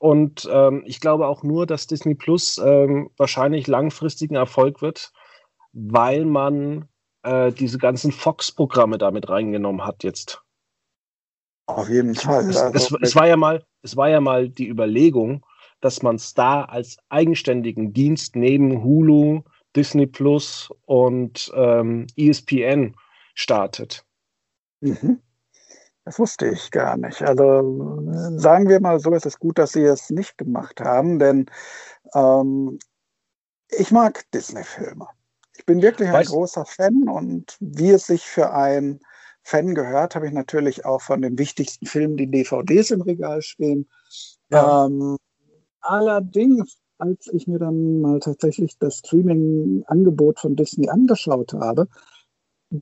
Und 0.00 0.48
ähm, 0.50 0.82
ich 0.86 0.98
glaube 0.98 1.26
auch 1.26 1.42
nur, 1.42 1.66
dass 1.66 1.86
Disney 1.86 2.14
Plus 2.14 2.56
ähm, 2.56 3.10
wahrscheinlich 3.18 3.66
langfristigen 3.66 4.34
Erfolg 4.34 4.80
wird, 4.80 5.12
weil 5.74 6.24
man 6.24 6.88
äh, 7.22 7.52
diese 7.52 7.76
ganzen 7.76 8.10
Fox-Programme 8.10 8.96
damit 8.96 9.28
reingenommen 9.28 9.84
hat 9.84 10.02
jetzt. 10.02 10.42
Auf 11.66 11.90
jeden 11.90 12.14
Fall. 12.14 12.48
Es, 12.48 12.56
es, 12.56 12.96
es, 12.98 13.14
war 13.14 13.28
ja 13.28 13.36
mal, 13.36 13.62
es 13.82 13.94
war 13.94 14.08
ja 14.08 14.22
mal 14.22 14.48
die 14.48 14.68
Überlegung, 14.68 15.44
dass 15.82 16.02
man 16.02 16.18
Star 16.18 16.70
als 16.70 16.96
eigenständigen 17.10 17.92
Dienst 17.92 18.36
neben 18.36 18.82
Hulu, 18.82 19.42
Disney 19.76 20.06
Plus 20.06 20.70
und 20.86 21.52
ähm, 21.54 22.06
ESPN 22.16 22.96
startet. 23.34 24.06
Mhm. 24.80 25.20
Das 26.10 26.18
wusste 26.18 26.48
ich 26.48 26.72
gar 26.72 26.96
nicht. 26.96 27.22
Also 27.22 28.02
sagen 28.36 28.68
wir 28.68 28.80
mal 28.80 28.98
so, 28.98 29.12
es 29.12 29.26
ist 29.26 29.38
gut, 29.38 29.58
dass 29.58 29.70
Sie 29.70 29.84
es 29.84 30.10
nicht 30.10 30.36
gemacht 30.38 30.80
haben, 30.80 31.20
denn 31.20 31.46
ähm, 32.14 32.80
ich 33.68 33.92
mag 33.92 34.28
Disney-Filme. 34.32 35.06
Ich 35.56 35.64
bin 35.66 35.82
wirklich 35.82 36.08
ein 36.08 36.14
weißt, 36.14 36.30
großer 36.30 36.64
Fan 36.64 37.08
und 37.08 37.56
wie 37.60 37.90
es 37.90 38.08
sich 38.08 38.24
für 38.24 38.52
ein 38.52 38.98
Fan 39.44 39.72
gehört, 39.76 40.16
habe 40.16 40.26
ich 40.26 40.32
natürlich 40.32 40.84
auch 40.84 41.00
von 41.00 41.22
den 41.22 41.38
wichtigsten 41.38 41.86
Filmen 41.86 42.16
die 42.16 42.28
DVDs 42.28 42.90
im 42.90 43.02
Regal 43.02 43.40
stehen. 43.40 43.88
Ja. 44.50 44.86
Ähm, 44.86 45.16
allerdings, 45.80 46.76
als 46.98 47.28
ich 47.32 47.46
mir 47.46 47.60
dann 47.60 48.00
mal 48.00 48.18
tatsächlich 48.18 48.76
das 48.80 48.96
Streaming-Angebot 48.96 50.40
von 50.40 50.56
Disney 50.56 50.88
angeschaut 50.88 51.52
habe, 51.52 51.86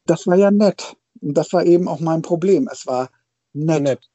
das 0.06 0.26
war 0.26 0.36
ja 0.36 0.50
nett. 0.50 0.96
Und 1.20 1.36
das 1.36 1.52
war 1.52 1.66
eben 1.66 1.88
auch 1.88 2.00
mein 2.00 2.22
Problem. 2.22 2.70
Es 2.72 2.86
war 2.86 3.10
nett. 3.64 3.82
nett. 3.82 4.08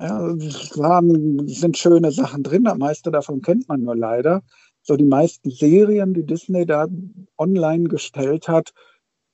Ja, 0.00 0.28
es 0.32 0.76
waren, 0.78 1.48
sind 1.48 1.78
schöne 1.78 2.12
Sachen 2.12 2.42
drin. 2.42 2.64
Das 2.64 2.76
meiste 2.76 3.10
davon 3.10 3.40
kennt 3.40 3.68
man 3.68 3.82
nur 3.82 3.96
leider. 3.96 4.42
So 4.82 4.96
die 4.96 5.04
meisten 5.04 5.50
Serien, 5.50 6.14
die 6.14 6.24
Disney 6.24 6.66
da 6.66 6.86
online 7.36 7.88
gestellt 7.88 8.48
hat, 8.48 8.72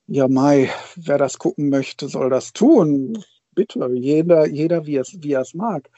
ja, 0.06 0.28
Mai, 0.28 0.70
wer 0.96 1.18
das 1.18 1.38
gucken 1.38 1.70
möchte, 1.70 2.08
soll 2.08 2.28
das 2.28 2.52
tun. 2.52 3.18
Bitte, 3.52 3.88
jeder, 3.94 4.46
jeder 4.46 4.86
wie, 4.86 4.96
es, 4.96 5.16
wie 5.22 5.32
er 5.32 5.40
es 5.40 5.54
mag. 5.54 5.90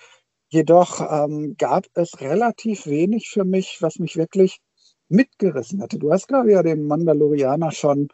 Jedoch 0.48 1.00
ähm, 1.10 1.56
gab 1.58 1.86
es 1.94 2.20
relativ 2.20 2.86
wenig 2.86 3.30
für 3.30 3.44
mich, 3.44 3.78
was 3.80 3.98
mich 3.98 4.16
wirklich 4.16 4.60
mitgerissen 5.08 5.82
hatte. 5.82 5.98
Du 5.98 6.12
hast 6.12 6.28
gerade 6.28 6.52
ja 6.52 6.62
den 6.62 6.86
Mandalorianer 6.86 7.72
schon 7.72 8.08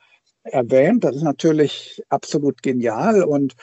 erwähnt. 0.45 1.05
Das 1.05 1.17
ist 1.17 1.23
natürlich 1.23 2.03
absolut 2.09 2.63
genial. 2.63 3.23
Und 3.25 3.55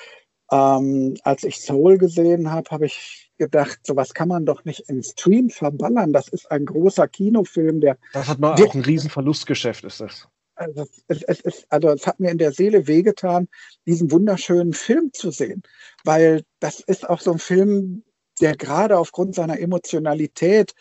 ähm, 0.51 1.15
als 1.23 1.43
ich 1.43 1.59
Soul 1.61 1.97
gesehen 1.97 2.51
habe, 2.51 2.69
habe 2.71 2.85
ich 2.85 3.31
gedacht, 3.37 3.79
sowas 3.83 4.13
kann 4.13 4.27
man 4.27 4.45
doch 4.45 4.65
nicht 4.65 4.89
im 4.89 5.01
Stream 5.01 5.49
verballern. 5.49 6.13
Das 6.13 6.27
ist 6.27 6.51
ein 6.51 6.65
großer 6.65 7.07
Kinofilm, 7.07 7.81
der. 7.81 7.97
Das 8.13 8.27
hat 8.27 8.39
mal 8.39 8.53
auch 8.53 8.73
ein 8.73 8.81
Riesenverlustgeschäft, 8.81 9.83
ist 9.83 10.01
das. 10.01 10.27
Also 10.55 10.85
es, 11.07 11.23
es, 11.23 11.41
es, 11.41 11.65
also 11.69 11.89
es 11.89 12.05
hat 12.05 12.19
mir 12.19 12.31
in 12.31 12.37
der 12.37 12.51
Seele 12.51 12.85
wehgetan, 12.87 13.47
diesen 13.87 14.11
wunderschönen 14.11 14.73
Film 14.73 15.11
zu 15.13 15.31
sehen. 15.31 15.63
Weil 16.03 16.43
das 16.59 16.81
ist 16.81 17.09
auch 17.09 17.21
so 17.21 17.31
ein 17.31 17.39
Film, 17.39 18.03
der 18.41 18.57
gerade 18.57 18.97
aufgrund 18.97 19.35
seiner 19.35 19.59
Emotionalität 19.59 20.73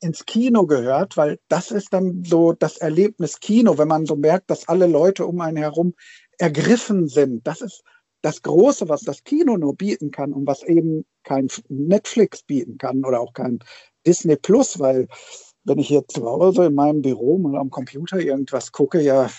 ins 0.00 0.24
Kino 0.24 0.66
gehört, 0.66 1.18
weil 1.18 1.38
das 1.48 1.70
ist 1.70 1.92
dann 1.92 2.24
so 2.24 2.52
das 2.52 2.78
Erlebnis 2.78 3.40
Kino, 3.40 3.76
wenn 3.76 3.88
man 3.88 4.06
so 4.06 4.16
merkt, 4.16 4.50
dass 4.50 4.68
alle 4.68 4.86
Leute 4.86 5.26
um 5.26 5.40
einen 5.42 5.58
herum 5.58 5.94
ergriffen 6.38 7.06
sind. 7.06 7.46
Das 7.46 7.60
ist 7.60 7.82
das 8.22 8.42
Große, 8.42 8.88
was 8.88 9.02
das 9.02 9.24
Kino 9.24 9.56
nur 9.56 9.74
bieten 9.74 10.10
kann 10.10 10.32
und 10.32 10.46
was 10.46 10.62
eben 10.62 11.04
kein 11.22 11.48
Netflix 11.68 12.42
bieten 12.42 12.78
kann 12.78 13.04
oder 13.04 13.20
auch 13.20 13.32
kein 13.32 13.60
Disney 14.06 14.36
Plus, 14.36 14.78
weil 14.78 15.08
wenn 15.64 15.78
ich 15.78 15.90
jetzt 15.90 16.14
zu 16.14 16.24
Hause 16.24 16.66
in 16.66 16.74
meinem 16.74 17.02
Büro 17.02 17.38
mal 17.38 17.56
am 17.56 17.70
Computer 17.70 18.18
irgendwas 18.18 18.72
gucke, 18.72 19.00
ja, 19.00 19.30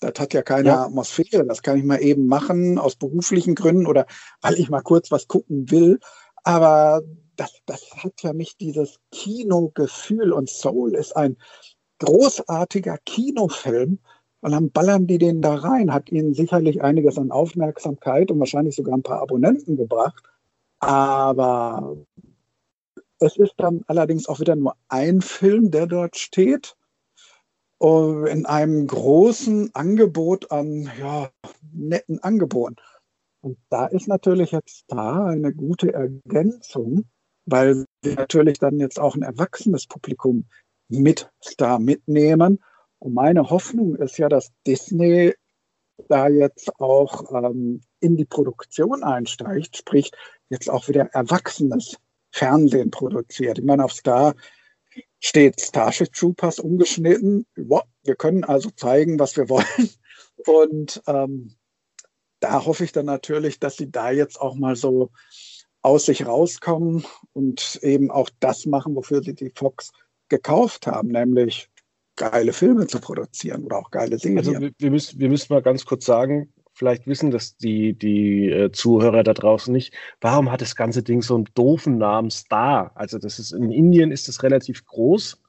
das 0.00 0.12
hat 0.18 0.34
ja 0.34 0.42
keine 0.42 0.68
ja. 0.68 0.84
Atmosphäre. 0.84 1.46
Das 1.46 1.62
kann 1.62 1.78
ich 1.78 1.84
mal 1.84 2.02
eben 2.02 2.26
machen 2.26 2.78
aus 2.78 2.96
beruflichen 2.96 3.54
Gründen 3.54 3.86
oder 3.86 4.06
weil 4.42 4.54
ich 4.54 4.68
mal 4.68 4.82
kurz 4.82 5.10
was 5.10 5.28
gucken 5.28 5.70
will. 5.70 5.98
Aber 6.44 7.02
das, 7.36 7.52
das 7.66 7.90
hat 7.96 8.22
ja 8.22 8.32
nicht 8.32 8.60
dieses 8.60 8.98
Kinogefühl 9.10 10.32
und 10.32 10.48
Soul 10.48 10.94
ist 10.94 11.16
ein 11.16 11.36
großartiger 11.98 12.98
Kinofilm. 13.04 13.98
Und 14.46 14.52
dann 14.52 14.70
ballern 14.70 15.08
die 15.08 15.18
den 15.18 15.42
da 15.42 15.56
rein, 15.56 15.92
hat 15.92 16.12
ihnen 16.12 16.32
sicherlich 16.32 16.80
einiges 16.80 17.18
an 17.18 17.32
Aufmerksamkeit 17.32 18.30
und 18.30 18.38
wahrscheinlich 18.38 18.76
sogar 18.76 18.96
ein 18.96 19.02
paar 19.02 19.20
Abonnenten 19.20 19.76
gebracht. 19.76 20.22
Aber 20.78 21.96
es 23.18 23.36
ist 23.38 23.54
dann 23.56 23.82
allerdings 23.88 24.28
auch 24.28 24.38
wieder 24.38 24.54
nur 24.54 24.76
ein 24.86 25.20
Film, 25.20 25.72
der 25.72 25.88
dort 25.88 26.16
steht. 26.16 26.76
In 27.80 28.46
einem 28.46 28.86
großen 28.86 29.74
Angebot 29.74 30.52
an 30.52 30.92
ja, 30.96 31.28
netten 31.72 32.22
Angeboten. 32.22 32.76
Und 33.40 33.58
da 33.68 33.86
ist 33.86 34.06
natürlich 34.06 34.52
jetzt 34.52 34.84
da 34.86 35.26
eine 35.26 35.52
gute 35.52 35.92
Ergänzung, 35.92 37.06
weil 37.46 37.84
wir 38.00 38.14
natürlich 38.14 38.60
dann 38.60 38.78
jetzt 38.78 39.00
auch 39.00 39.16
ein 39.16 39.22
erwachsenes 39.22 39.88
Publikum 39.88 40.44
mit 40.86 41.28
da 41.58 41.80
mitnehmen. 41.80 42.60
Und 42.98 43.14
meine 43.14 43.50
Hoffnung 43.50 43.96
ist 43.96 44.18
ja, 44.18 44.28
dass 44.28 44.52
Disney 44.66 45.34
da 46.08 46.28
jetzt 46.28 46.78
auch 46.80 47.32
ähm, 47.32 47.80
in 48.00 48.16
die 48.16 48.24
Produktion 48.24 49.02
einsteigt, 49.02 49.76
sprich 49.76 50.10
jetzt 50.48 50.68
auch 50.68 50.88
wieder 50.88 51.06
erwachsenes 51.12 51.96
Fernsehen 52.30 52.90
produziert. 52.90 53.58
Ich 53.58 53.64
meine, 53.64 53.84
auf 53.84 53.92
Star 53.92 54.34
steht 55.20 55.60
Starship 55.60 56.12
Troopers 56.12 56.58
umgeschnitten. 56.58 57.46
Wir 57.54 58.16
können 58.16 58.44
also 58.44 58.70
zeigen, 58.70 59.18
was 59.18 59.36
wir 59.36 59.48
wollen. 59.48 59.90
Und 60.46 61.02
ähm, 61.06 61.56
da 62.40 62.64
hoffe 62.64 62.84
ich 62.84 62.92
dann 62.92 63.06
natürlich, 63.06 63.58
dass 63.58 63.76
sie 63.76 63.90
da 63.90 64.10
jetzt 64.10 64.40
auch 64.40 64.54
mal 64.54 64.76
so 64.76 65.10
aus 65.82 66.06
sich 66.06 66.26
rauskommen 66.26 67.04
und 67.32 67.78
eben 67.82 68.10
auch 68.10 68.28
das 68.40 68.66
machen, 68.66 68.94
wofür 68.96 69.22
sie 69.22 69.34
die 69.34 69.52
Fox 69.54 69.92
gekauft 70.28 70.86
haben, 70.86 71.08
nämlich 71.08 71.70
geile 72.16 72.52
Filme 72.52 72.86
zu 72.86 73.00
produzieren 73.00 73.64
oder 73.64 73.78
auch 73.78 73.90
geile 73.90 74.18
Serien. 74.18 74.38
Also 74.38 74.52
wir, 74.78 74.90
müssen, 74.90 75.20
wir 75.20 75.28
müssen 75.28 75.52
mal 75.52 75.62
ganz 75.62 75.84
kurz 75.84 76.06
sagen, 76.06 76.52
vielleicht 76.72 77.06
wissen 77.06 77.30
das 77.30 77.56
die, 77.56 77.94
die 77.94 78.50
äh, 78.50 78.72
Zuhörer 78.72 79.22
da 79.22 79.34
draußen 79.34 79.72
nicht. 79.72 79.94
Warum 80.20 80.50
hat 80.50 80.60
das 80.60 80.76
ganze 80.76 81.02
Ding 81.02 81.22
so 81.22 81.34
einen 81.34 81.48
doofen 81.54 81.98
Namen 81.98 82.30
Star? 82.30 82.92
Also 82.94 83.18
das 83.18 83.38
ist 83.38 83.52
in 83.52 83.70
Indien 83.70 84.10
ist 84.10 84.28
das 84.28 84.42
relativ 84.42 84.84
groß, 84.84 85.40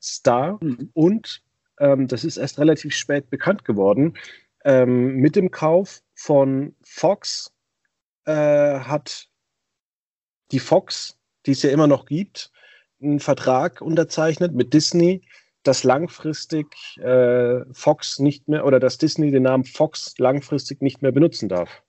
Star, 0.00 0.58
mhm. 0.62 0.90
und 0.94 1.42
ähm, 1.78 2.08
das 2.08 2.24
ist 2.24 2.36
erst 2.36 2.58
relativ 2.58 2.94
spät 2.94 3.30
bekannt 3.30 3.64
geworden. 3.64 4.14
Ähm, 4.64 5.16
mit 5.16 5.36
dem 5.36 5.50
Kauf 5.50 6.02
von 6.14 6.74
Fox 6.82 7.52
äh, 8.24 8.32
hat 8.32 9.28
die 10.52 10.60
Fox, 10.60 11.18
die 11.46 11.52
es 11.52 11.62
ja 11.62 11.70
immer 11.70 11.86
noch 11.86 12.06
gibt, 12.06 12.52
einen 13.00 13.18
Vertrag 13.18 13.80
unterzeichnet 13.80 14.54
mit 14.54 14.72
Disney, 14.72 15.22
dass 15.62 15.84
langfristig 15.84 16.66
äh, 16.98 17.60
Fox 17.72 18.18
nicht 18.18 18.48
mehr 18.48 18.66
oder 18.66 18.80
dass 18.80 18.98
Disney 18.98 19.30
den 19.30 19.44
Namen 19.44 19.64
Fox 19.64 20.14
langfristig 20.18 20.82
nicht 20.82 21.02
mehr 21.02 21.12
benutzen 21.12 21.48
darf. 21.48 21.82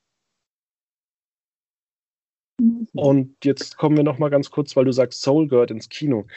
Und 2.94 3.36
jetzt 3.44 3.78
kommen 3.78 3.98
wir 3.98 4.04
noch 4.04 4.20
mal 4.20 4.30
ganz 4.30 4.52
kurz, 4.52 4.76
weil 4.76 4.86
du 4.86 4.92
sagst, 4.92 5.22
Soul 5.22 5.48
gehört 5.48 5.72
ins 5.72 5.90
Kino. 5.90 6.28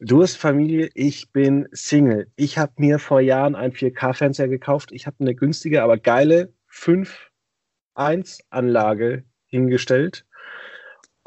Du 0.00 0.22
hast 0.22 0.36
Familie, 0.36 0.88
ich 0.94 1.30
bin 1.32 1.68
Single. 1.72 2.30
Ich 2.36 2.56
habe 2.58 2.72
mir 2.76 2.98
vor 2.98 3.20
Jahren 3.20 3.54
einen 3.54 3.72
4K-Fernseher 3.72 4.48
gekauft. 4.48 4.92
Ich 4.92 5.06
habe 5.06 5.16
eine 5.20 5.34
günstige, 5.34 5.82
aber 5.82 5.96
geile 5.98 6.52
5.1-Anlage 6.70 9.24
hingestellt 9.46 10.26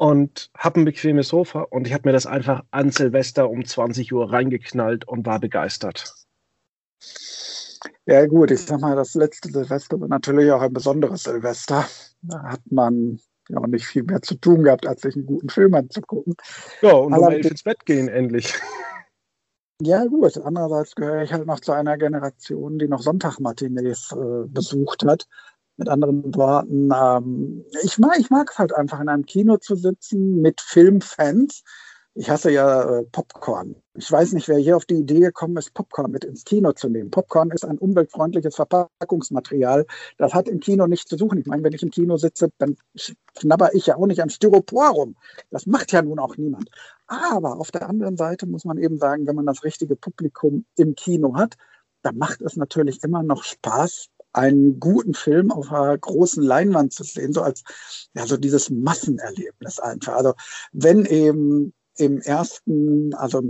und 0.00 0.50
habe 0.56 0.80
ein 0.80 0.86
bequemes 0.86 1.28
Sofa 1.28 1.60
und 1.60 1.86
ich 1.86 1.92
habe 1.92 2.08
mir 2.08 2.14
das 2.14 2.24
einfach 2.24 2.64
an 2.70 2.90
Silvester 2.90 3.50
um 3.50 3.66
20 3.66 4.14
Uhr 4.14 4.32
reingeknallt 4.32 5.06
und 5.06 5.26
war 5.26 5.38
begeistert. 5.38 6.14
Ja 8.06 8.24
gut, 8.24 8.50
ich 8.50 8.62
sag 8.62 8.80
mal, 8.80 8.96
das 8.96 9.14
letzte 9.14 9.50
Silvester 9.52 10.00
war 10.00 10.08
natürlich 10.08 10.50
auch 10.52 10.62
ein 10.62 10.72
besonderes 10.72 11.24
Silvester. 11.24 11.86
Da 12.22 12.42
hat 12.44 12.62
man 12.70 13.20
ja 13.50 13.60
nicht 13.66 13.84
viel 13.84 14.04
mehr 14.04 14.22
zu 14.22 14.36
tun 14.36 14.62
gehabt, 14.62 14.86
als 14.86 15.02
sich 15.02 15.16
einen 15.16 15.26
guten 15.26 15.50
Film 15.50 15.74
anzugucken. 15.74 16.34
Ja, 16.80 16.92
und 16.92 17.12
um 17.12 17.30
elf 17.30 17.50
ins 17.50 17.62
Bett 17.62 17.84
gehen 17.84 18.08
endlich. 18.08 18.54
Ja 19.82 20.06
gut, 20.06 20.38
andererseits 20.38 20.94
gehöre 20.94 21.22
ich 21.22 21.32
halt 21.32 21.46
noch 21.46 21.60
zu 21.60 21.72
einer 21.72 21.98
Generation, 21.98 22.78
die 22.78 22.88
noch 22.88 23.02
Sonntagmatinees 23.02 24.12
äh, 24.12 24.46
besucht 24.46 25.04
hat. 25.04 25.26
Mit 25.80 25.88
anderen 25.88 26.34
Worten, 26.34 26.90
ähm, 26.94 27.64
ich, 27.82 27.98
mag, 27.98 28.18
ich 28.18 28.28
mag 28.28 28.50
es 28.52 28.58
halt 28.58 28.74
einfach 28.74 29.00
in 29.00 29.08
einem 29.08 29.24
Kino 29.24 29.56
zu 29.56 29.76
sitzen 29.76 30.42
mit 30.42 30.60
Filmfans. 30.60 31.62
Ich 32.12 32.28
hasse 32.28 32.50
ja 32.50 32.98
äh, 32.98 33.04
Popcorn. 33.04 33.76
Ich 33.94 34.12
weiß 34.12 34.32
nicht, 34.34 34.46
wer 34.48 34.58
hier 34.58 34.76
auf 34.76 34.84
die 34.84 34.96
Idee 34.96 35.20
gekommen 35.20 35.56
ist, 35.56 35.72
Popcorn 35.72 36.10
mit 36.10 36.24
ins 36.24 36.44
Kino 36.44 36.72
zu 36.72 36.90
nehmen. 36.90 37.10
Popcorn 37.10 37.50
ist 37.50 37.64
ein 37.64 37.78
umweltfreundliches 37.78 38.56
Verpackungsmaterial. 38.56 39.86
Das 40.18 40.34
hat 40.34 40.48
im 40.48 40.60
Kino 40.60 40.86
nichts 40.86 41.08
zu 41.08 41.16
suchen. 41.16 41.38
Ich 41.38 41.46
meine, 41.46 41.62
wenn 41.62 41.72
ich 41.72 41.82
im 41.82 41.90
Kino 41.90 42.18
sitze, 42.18 42.50
dann 42.58 42.76
knabber 43.36 43.74
ich 43.74 43.86
ja 43.86 43.96
auch 43.96 44.06
nicht 44.06 44.20
an 44.20 44.28
Styropor 44.28 44.90
rum. 44.90 45.16
Das 45.50 45.64
macht 45.64 45.92
ja 45.92 46.02
nun 46.02 46.18
auch 46.18 46.36
niemand. 46.36 46.68
Aber 47.06 47.58
auf 47.58 47.70
der 47.70 47.88
anderen 47.88 48.18
Seite 48.18 48.46
muss 48.46 48.66
man 48.66 48.76
eben 48.76 48.98
sagen, 48.98 49.26
wenn 49.26 49.36
man 49.36 49.46
das 49.46 49.64
richtige 49.64 49.96
Publikum 49.96 50.66
im 50.76 50.94
Kino 50.94 51.36
hat, 51.36 51.56
dann 52.02 52.18
macht 52.18 52.42
es 52.42 52.56
natürlich 52.56 53.02
immer 53.02 53.22
noch 53.22 53.44
Spaß, 53.44 54.10
einen 54.32 54.80
guten 54.80 55.14
Film 55.14 55.50
auf 55.50 55.72
einer 55.72 55.96
großen 55.96 56.42
Leinwand 56.42 56.92
zu 56.92 57.04
sehen, 57.04 57.32
so 57.32 57.42
als 57.42 57.62
ja 58.14 58.26
so 58.26 58.36
dieses 58.36 58.70
Massenerlebnis 58.70 59.78
einfach. 59.80 60.14
Also 60.14 60.34
wenn 60.72 61.04
eben 61.04 61.72
im 61.96 62.20
ersten, 62.20 63.14
also 63.14 63.42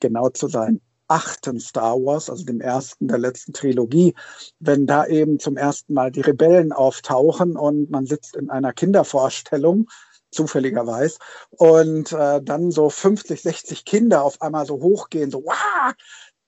genau 0.00 0.28
zu 0.30 0.48
sein, 0.48 0.80
achten 1.08 1.60
Star 1.60 1.96
Wars, 1.96 2.30
also 2.30 2.44
dem 2.44 2.60
ersten 2.60 3.08
der 3.08 3.18
letzten 3.18 3.52
Trilogie, 3.52 4.14
wenn 4.60 4.86
da 4.86 5.06
eben 5.06 5.38
zum 5.38 5.56
ersten 5.56 5.92
Mal 5.92 6.10
die 6.10 6.22
Rebellen 6.22 6.72
auftauchen 6.72 7.56
und 7.56 7.90
man 7.90 8.06
sitzt 8.06 8.34
in 8.34 8.50
einer 8.50 8.72
Kindervorstellung, 8.72 9.88
zufälligerweise, 10.30 11.18
und 11.50 12.12
äh, 12.12 12.40
dann 12.42 12.70
so 12.70 12.88
50, 12.88 13.42
60 13.42 13.84
Kinder 13.84 14.24
auf 14.24 14.40
einmal 14.40 14.64
so 14.64 14.80
hochgehen, 14.80 15.30
so, 15.30 15.44
wow, 15.44 15.92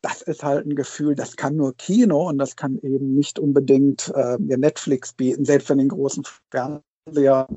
das 0.05 0.21
ist 0.21 0.45
halt 0.45 0.67
ein 0.67 0.77
Gefühl, 0.77 1.15
das 1.15 1.35
kann 1.35 1.57
nur 1.57 1.75
Kino 1.77 2.29
und 2.29 2.37
das 2.37 2.57
kann 2.57 2.79
eben 2.83 3.15
nicht 3.15 3.39
unbedingt 3.39 4.13
äh, 4.15 4.37
Netflix 4.39 5.15
bieten, 5.15 5.47
selbst 5.47 5.71
wenn 5.71 5.79
den 5.79 5.89
großen 5.89 6.25
Fernseher 6.51 7.49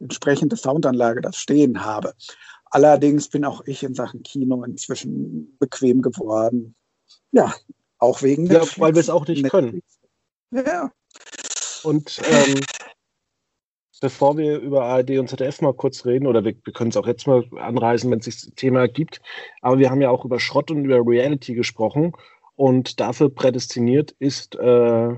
entsprechende 0.00 0.56
Soundanlage 0.56 1.20
das 1.20 1.36
stehen 1.36 1.84
habe. 1.84 2.14
Allerdings 2.70 3.28
bin 3.28 3.44
auch 3.44 3.60
ich 3.66 3.82
in 3.82 3.94
Sachen 3.94 4.22
Kino 4.22 4.64
inzwischen 4.64 5.54
bequem 5.58 6.00
geworden. 6.00 6.74
Ja, 7.32 7.54
auch 7.98 8.22
wegen 8.22 8.46
Ja, 8.46 8.54
Netflix. 8.60 8.80
weil 8.80 8.94
wir 8.94 9.00
es 9.00 9.10
auch 9.10 9.26
nicht 9.26 9.42
Netflix. 9.42 9.90
können. 10.50 10.64
Ja. 10.66 10.90
Und 11.82 12.18
ähm, 12.30 12.60
bevor 14.04 14.36
wir 14.36 14.58
über 14.58 14.84
ARD 14.84 15.12
und 15.18 15.30
ZDF 15.30 15.62
mal 15.62 15.72
kurz 15.72 16.04
reden, 16.04 16.26
oder 16.26 16.44
wir, 16.44 16.54
wir 16.62 16.74
können 16.74 16.90
es 16.90 16.96
auch 16.98 17.06
jetzt 17.06 17.26
mal 17.26 17.42
anreißen, 17.56 18.10
wenn 18.10 18.18
es 18.18 18.26
sich 18.26 18.54
Thema 18.54 18.86
gibt, 18.86 19.22
aber 19.62 19.78
wir 19.78 19.88
haben 19.88 20.02
ja 20.02 20.10
auch 20.10 20.26
über 20.26 20.38
Schrott 20.38 20.70
und 20.70 20.84
über 20.84 20.98
Reality 20.98 21.54
gesprochen 21.54 22.12
und 22.54 23.00
dafür 23.00 23.30
prädestiniert 23.30 24.14
ist 24.18 24.56
äh, 24.56 25.16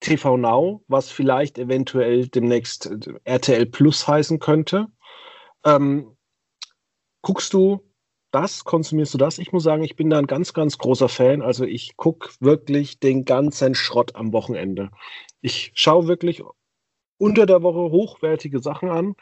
TV 0.00 0.36
Now, 0.36 0.84
was 0.88 1.10
vielleicht 1.10 1.56
eventuell 1.56 2.28
demnächst 2.28 2.84
äh, 2.84 2.98
RTL 3.24 3.64
Plus 3.64 4.06
heißen 4.06 4.40
könnte. 4.40 4.88
Ähm, 5.64 6.14
guckst 7.22 7.54
du 7.54 7.80
das, 8.30 8.62
konsumierst 8.64 9.14
du 9.14 9.18
das? 9.18 9.38
Ich 9.38 9.52
muss 9.52 9.62
sagen, 9.62 9.82
ich 9.84 9.96
bin 9.96 10.10
da 10.10 10.18
ein 10.18 10.26
ganz, 10.26 10.52
ganz 10.52 10.76
großer 10.76 11.08
Fan. 11.08 11.40
Also 11.40 11.64
ich 11.64 11.96
gucke 11.96 12.28
wirklich 12.40 13.00
den 13.00 13.24
ganzen 13.24 13.74
Schrott 13.74 14.16
am 14.16 14.34
Wochenende. 14.34 14.90
Ich 15.40 15.72
schaue 15.74 16.08
wirklich 16.08 16.42
unter 17.18 17.46
der 17.46 17.62
Woche 17.62 17.90
hochwertige 17.90 18.60
Sachen 18.60 18.88
an, 18.88 19.14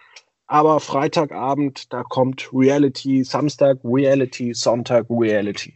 aber 0.47 0.79
Freitagabend, 0.81 1.93
da 1.93 2.05
kommt 2.05 2.51
Reality, 2.53 3.25
Samstag 3.25 3.79
Reality, 3.83 4.55
Sonntag 4.55 5.07
Reality. 5.11 5.75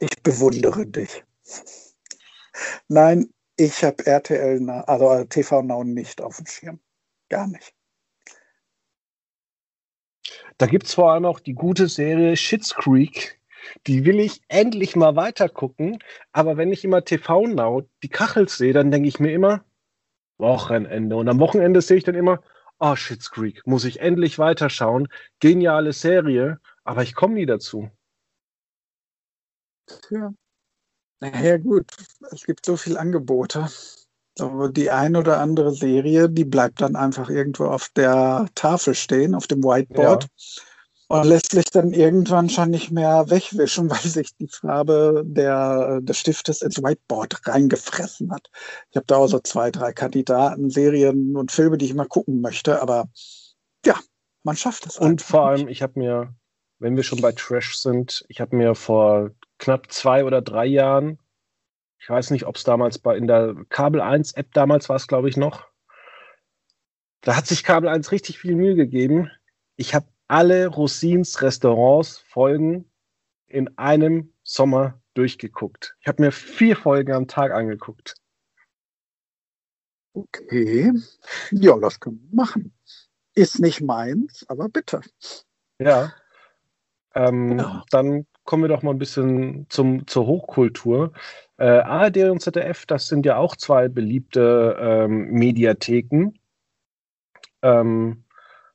Ich 0.00 0.22
bewundere 0.22 0.86
dich. 0.86 1.22
Nein, 2.88 3.32
ich 3.56 3.84
habe 3.84 4.04
RTL, 4.04 4.68
also 4.68 5.24
TV 5.24 5.62
Now 5.62 5.84
nicht 5.84 6.20
auf 6.20 6.38
dem 6.38 6.46
Schirm. 6.46 6.80
Gar 7.28 7.46
nicht. 7.46 7.72
Da 10.58 10.66
gibt 10.66 10.86
es 10.86 10.94
vor 10.94 11.12
allem 11.12 11.24
auch 11.24 11.40
die 11.40 11.54
gute 11.54 11.88
Serie 11.88 12.36
Shits 12.36 12.74
Creek. 12.74 13.38
Die 13.86 14.04
will 14.04 14.18
ich 14.18 14.40
endlich 14.48 14.96
mal 14.96 15.16
weiter 15.16 15.48
gucken. 15.48 16.02
Aber 16.32 16.56
wenn 16.56 16.72
ich 16.72 16.84
immer 16.84 17.04
TV 17.04 17.46
Now 17.46 17.82
die 18.02 18.08
Kachels 18.08 18.58
sehe, 18.58 18.72
dann 18.72 18.90
denke 18.90 19.08
ich 19.08 19.20
mir 19.20 19.32
immer, 19.32 19.64
Wochenende. 20.42 21.16
Und 21.16 21.28
am 21.30 21.40
Wochenende 21.40 21.80
sehe 21.80 21.96
ich 21.96 22.04
dann 22.04 22.14
immer, 22.14 22.42
oh, 22.78 22.94
Shits 22.94 23.30
Creek, 23.30 23.66
muss 23.66 23.84
ich 23.84 24.00
endlich 24.00 24.38
weiterschauen. 24.38 25.08
Geniale 25.40 25.94
Serie, 25.94 26.58
aber 26.84 27.02
ich 27.02 27.14
komme 27.14 27.34
nie 27.34 27.46
dazu. 27.46 27.88
Ja. 30.10 30.34
Naja, 31.20 31.56
gut, 31.56 31.86
es 32.32 32.44
gibt 32.44 32.66
so 32.66 32.76
viele 32.76 32.98
Angebote. 32.98 33.68
So, 34.36 34.68
die 34.68 34.90
ein 34.90 35.14
oder 35.14 35.38
andere 35.38 35.72
Serie, 35.72 36.28
die 36.28 36.44
bleibt 36.44 36.80
dann 36.80 36.96
einfach 36.96 37.30
irgendwo 37.30 37.66
auf 37.66 37.90
der 37.94 38.48
Tafel 38.54 38.94
stehen, 38.94 39.34
auf 39.34 39.46
dem 39.46 39.62
Whiteboard. 39.62 40.24
Ja. 40.24 40.62
Und 41.12 41.24
lässt 41.24 41.52
sich 41.52 41.66
dann 41.66 41.92
irgendwann 41.92 42.48
schon 42.48 42.70
nicht 42.70 42.90
mehr 42.90 43.28
wegwischen, 43.28 43.90
weil 43.90 43.98
sich 43.98 44.34
die 44.36 44.48
Farbe 44.48 45.22
der, 45.26 46.00
des 46.00 46.18
Stiftes 46.18 46.62
ins 46.62 46.82
Whiteboard 46.82 47.46
reingefressen 47.46 48.32
hat. 48.32 48.50
Ich 48.90 48.96
habe 48.96 49.06
da 49.06 49.16
auch 49.16 49.26
so 49.26 49.38
zwei, 49.40 49.70
drei 49.70 49.92
Kandidaten, 49.92 50.70
Serien 50.70 51.36
und 51.36 51.52
Filme, 51.52 51.78
die 51.78 51.86
ich 51.86 51.94
mal 51.94 52.06
gucken 52.06 52.40
möchte, 52.40 52.80
aber 52.80 53.08
ja, 53.84 53.98
man 54.42 54.56
schafft 54.56 54.86
es. 54.86 54.98
Und 54.98 55.22
vor 55.22 55.46
allem, 55.46 55.68
ich 55.68 55.82
habe 55.82 55.98
mir, 55.98 56.34
wenn 56.78 56.96
wir 56.96 57.02
schon 57.02 57.20
bei 57.20 57.32
Trash 57.32 57.76
sind, 57.76 58.24
ich 58.28 58.40
habe 58.40 58.56
mir 58.56 58.74
vor 58.74 59.30
knapp 59.58 59.92
zwei 59.92 60.24
oder 60.24 60.42
drei 60.42 60.66
Jahren 60.66 61.18
ich 62.02 62.10
weiß 62.10 62.32
nicht, 62.32 62.46
ob 62.46 62.56
es 62.56 62.64
damals 62.64 62.98
bei 62.98 63.16
in 63.16 63.28
der 63.28 63.54
Kabel 63.68 64.00
1 64.00 64.32
App 64.32 64.52
damals 64.54 64.88
war 64.88 64.96
es, 64.96 65.06
glaube 65.06 65.28
ich, 65.28 65.36
noch. 65.36 65.68
Da 67.20 67.36
hat 67.36 67.46
sich 67.46 67.62
Kabel 67.62 67.88
1 67.88 68.10
richtig 68.10 68.40
viel 68.40 68.56
Mühe 68.56 68.74
gegeben. 68.74 69.30
Ich 69.76 69.94
habe 69.94 70.06
alle 70.32 70.66
Rosins 70.68 71.42
Restaurants 71.42 72.16
Folgen 72.16 72.90
in 73.48 73.76
einem 73.76 74.32
Sommer 74.42 74.98
durchgeguckt. 75.12 75.94
Ich 76.00 76.08
habe 76.08 76.22
mir 76.22 76.32
vier 76.32 76.74
Folgen 76.74 77.12
am 77.12 77.28
Tag 77.28 77.52
angeguckt. 77.52 78.14
Okay. 80.14 80.90
Ja, 81.50 81.76
das 81.76 82.00
können 82.00 82.26
wir 82.30 82.34
machen. 82.34 82.72
Ist 83.34 83.60
nicht 83.60 83.82
meins, 83.82 84.46
aber 84.48 84.70
bitte. 84.70 85.02
Ja. 85.78 86.14
Ähm, 87.14 87.58
ja. 87.58 87.84
Dann 87.90 88.26
kommen 88.44 88.64
wir 88.64 88.68
doch 88.68 88.82
mal 88.82 88.92
ein 88.92 88.98
bisschen 88.98 89.66
zum, 89.68 90.06
zur 90.06 90.26
Hochkultur. 90.26 91.12
Äh, 91.58 91.66
ARD 91.66 92.30
und 92.30 92.40
ZDF, 92.40 92.86
das 92.86 93.06
sind 93.06 93.26
ja 93.26 93.36
auch 93.36 93.54
zwei 93.54 93.88
beliebte 93.88 94.78
ähm, 94.80 95.30
Mediatheken. 95.30 96.32
Ähm, 97.60 98.24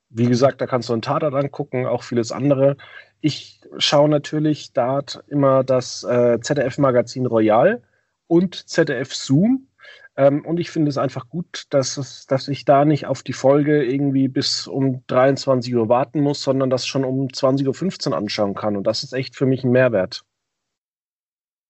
wie 0.10 0.28
gesagt, 0.28 0.62
da 0.62 0.68
kannst 0.68 0.90
du 0.90 0.94
einen 0.94 1.02
Tatort 1.02 1.34
angucken, 1.34 1.86
auch 1.86 2.04
vieles 2.04 2.32
andere. 2.32 2.78
Ich 3.22 3.62
schaue 3.78 4.10
natürlich 4.10 4.74
da 4.74 5.02
immer 5.28 5.64
das 5.64 6.04
äh, 6.04 6.40
ZDF-Magazin 6.40 7.26
Royal 7.26 7.82
und 8.28 8.70
ZDF 8.70 9.14
Zoom. 9.14 9.68
Ähm, 10.16 10.46
und 10.46 10.60
ich 10.60 10.72
finde 10.72 10.90
es 10.90 10.98
einfach 10.98 11.30
gut, 11.30 11.66
dass, 11.70 11.98
es, 11.98 12.26
dass 12.26 12.48
ich 12.48 12.66
da 12.66 12.86
nicht 12.86 13.06
auf 13.06 13.22
die 13.22 13.34
Folge 13.34 13.84
irgendwie 13.84 14.28
bis 14.28 14.68
um 14.68 15.04
23 15.08 15.76
Uhr 15.76 15.90
warten 15.90 16.22
muss, 16.22 16.42
sondern 16.42 16.70
das 16.70 16.88
schon 16.88 17.06
um 17.06 17.28
20.15 17.28 18.10
Uhr 18.10 18.18
anschauen 18.18 18.56
kann. 18.56 18.76
Und 18.76 18.86
das 18.86 19.04
ist 19.04 19.14
echt 19.14 19.36
für 19.36 19.46
mich 19.46 19.64
ein 19.64 19.72
Mehrwert. 19.72 20.24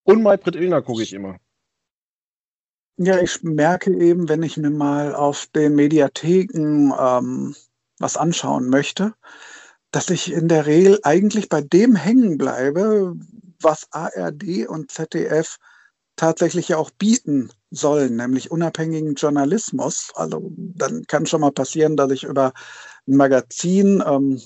Und 0.04 0.24
Maybrit 0.24 0.56
Illner 0.56 0.82
gucke 0.82 1.04
ich 1.04 1.14
immer. 1.14 1.38
Ja, 3.00 3.20
ich 3.20 3.44
merke 3.44 3.94
eben, 3.94 4.30
wenn 4.30 4.42
ich 4.42 4.58
mir 4.58 4.72
mal 4.72 5.14
auf 5.14 5.48
den 5.54 5.76
Mediatheken 5.76 6.94
ähm, 6.98 7.56
was 8.00 8.18
anschauen 8.18 8.70
möchte, 8.70 9.14
dass 9.92 10.10
ich 10.10 10.32
in 10.32 10.48
der 10.48 10.66
Regel 10.66 11.00
eigentlich 11.04 11.50
bei 11.50 11.62
dem 11.62 11.96
hängen 11.96 12.38
bleibe, 12.38 13.16
was 13.62 13.88
ARD 13.92 14.68
und 14.68 14.92
ZDF 14.92 15.58
tatsächlich 16.16 16.76
auch 16.76 16.92
bieten 16.92 17.52
sollen, 17.72 18.16
nämlich 18.16 18.52
unabhängigen 18.52 19.16
Journalismus. 19.16 20.12
Also 20.16 20.52
dann 20.56 21.04
kann 21.08 21.26
schon 21.26 21.42
mal 21.42 21.52
passieren, 21.52 21.96
dass 21.96 22.12
ich 22.12 22.24
über 22.24 22.54
ein 23.08 23.16
Magazin 23.16 24.04
ähm, 24.06 24.42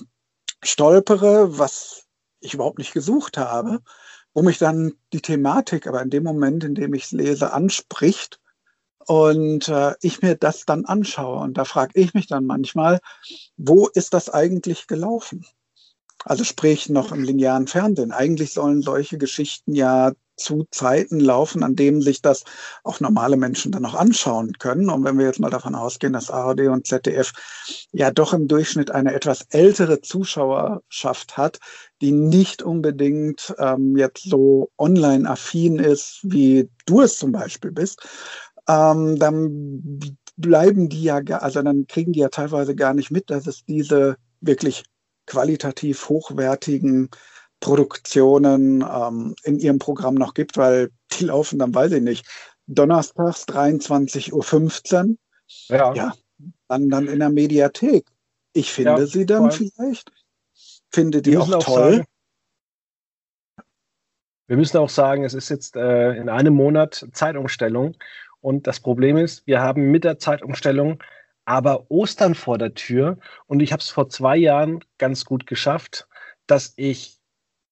stolpere, 0.62 1.58
was 1.58 2.04
ich 2.40 2.54
überhaupt 2.54 2.78
nicht 2.78 2.92
gesucht 2.92 3.38
habe 3.38 3.80
wo 4.34 4.42
mich 4.42 4.58
dann 4.58 4.92
die 5.12 5.20
Thematik, 5.20 5.86
aber 5.86 6.02
in 6.02 6.10
dem 6.10 6.24
Moment, 6.24 6.64
in 6.64 6.74
dem 6.74 6.94
ich 6.94 7.04
es 7.04 7.12
lese, 7.12 7.52
anspricht 7.52 8.40
und 9.06 9.68
äh, 9.68 9.94
ich 10.00 10.22
mir 10.22 10.36
das 10.36 10.64
dann 10.64 10.84
anschaue. 10.84 11.38
Und 11.40 11.58
da 11.58 11.64
frage 11.64 11.92
ich 12.00 12.14
mich 12.14 12.26
dann 12.26 12.46
manchmal, 12.46 13.00
wo 13.56 13.88
ist 13.88 14.14
das 14.14 14.30
eigentlich 14.30 14.86
gelaufen? 14.86 15.44
Also 16.24 16.44
sprich 16.44 16.88
noch 16.88 17.12
im 17.12 17.24
linearen 17.24 17.66
Fernsehen. 17.66 18.12
Eigentlich 18.12 18.52
sollen 18.52 18.82
solche 18.82 19.18
Geschichten 19.18 19.74
ja 19.74 20.12
zu 20.36 20.66
Zeiten 20.70 21.20
laufen, 21.20 21.62
an 21.62 21.76
denen 21.76 22.00
sich 22.00 22.22
das 22.22 22.44
auch 22.84 23.00
normale 23.00 23.36
Menschen 23.36 23.70
dann 23.70 23.82
noch 23.82 23.94
anschauen 23.94 24.54
können. 24.58 24.88
Und 24.88 25.04
wenn 25.04 25.18
wir 25.18 25.26
jetzt 25.26 25.40
mal 25.40 25.50
davon 25.50 25.74
ausgehen, 25.74 26.12
dass 26.12 26.30
ARD 26.30 26.68
und 26.68 26.86
ZDF 26.86 27.32
ja 27.92 28.10
doch 28.10 28.32
im 28.32 28.48
Durchschnitt 28.48 28.90
eine 28.90 29.12
etwas 29.14 29.46
ältere 29.50 30.00
Zuschauerschaft 30.00 31.36
hat, 31.36 31.58
die 32.00 32.12
nicht 32.12 32.62
unbedingt 32.62 33.54
ähm, 33.58 33.96
jetzt 33.96 34.28
so 34.28 34.70
online-affin 34.78 35.78
ist, 35.78 36.20
wie 36.22 36.70
du 36.86 37.02
es 37.02 37.18
zum 37.18 37.32
Beispiel 37.32 37.70
bist, 37.70 38.00
ähm, 38.68 39.18
dann 39.18 40.00
bleiben 40.36 40.88
die 40.88 41.02
ja, 41.02 41.18
also 41.18 41.62
dann 41.62 41.86
kriegen 41.86 42.12
die 42.12 42.20
ja 42.20 42.28
teilweise 42.28 42.74
gar 42.74 42.94
nicht 42.94 43.10
mit, 43.10 43.30
dass 43.30 43.46
es 43.46 43.64
diese 43.64 44.16
wirklich 44.40 44.84
qualitativ 45.26 46.08
hochwertigen 46.08 47.10
Produktionen 47.60 48.82
ähm, 48.82 49.34
in 49.44 49.58
ihrem 49.58 49.78
Programm 49.78 50.14
noch 50.14 50.34
gibt, 50.34 50.56
weil 50.56 50.90
die 51.12 51.24
laufen 51.24 51.58
dann, 51.58 51.74
weiß 51.74 51.92
ich 51.92 52.02
nicht, 52.02 52.26
donnerstags 52.66 53.46
23.15 53.46 55.10
Uhr. 55.10 55.16
Ja. 55.68 55.94
ja. 55.94 56.12
Dann, 56.68 56.88
dann 56.88 57.06
in 57.06 57.20
der 57.20 57.30
Mediathek. 57.30 58.06
Ich 58.52 58.72
finde 58.72 59.02
ja, 59.02 59.06
sie 59.06 59.26
dann 59.26 59.50
vielleicht. 59.50 60.10
Finde 60.90 61.22
die 61.22 61.38
auch, 61.38 61.50
auch 61.52 61.64
toll. 61.64 61.92
Sagen, 61.92 62.06
wir 64.48 64.56
müssen 64.56 64.76
auch 64.78 64.90
sagen, 64.90 65.24
es 65.24 65.32
ist 65.32 65.48
jetzt 65.48 65.76
äh, 65.76 66.12
in 66.14 66.28
einem 66.28 66.54
Monat 66.54 67.06
Zeitumstellung. 67.12 67.96
Und 68.42 68.66
das 68.66 68.80
Problem 68.80 69.16
ist, 69.16 69.46
wir 69.46 69.62
haben 69.62 69.90
mit 69.90 70.04
der 70.04 70.18
Zeitumstellung 70.18 71.02
aber 71.44 71.90
Ostern 71.90 72.34
vor 72.34 72.58
der 72.58 72.74
Tür. 72.74 73.18
Und 73.46 73.60
ich 73.60 73.72
habe 73.72 73.80
es 73.80 73.88
vor 73.88 74.08
zwei 74.08 74.36
Jahren 74.36 74.80
ganz 74.98 75.24
gut 75.24 75.46
geschafft, 75.46 76.06
dass 76.46 76.74
ich 76.76 77.18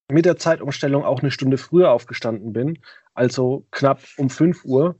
mit 0.09 0.25
der 0.25 0.37
Zeitumstellung 0.37 1.05
auch 1.05 1.21
eine 1.21 1.31
Stunde 1.31 1.59
früher 1.59 1.91
aufgestanden 1.91 2.53
bin, 2.53 2.79
also 3.15 3.67
knapp 3.71 4.01
um 4.17 4.31
5 4.31 4.65
Uhr. 4.65 4.97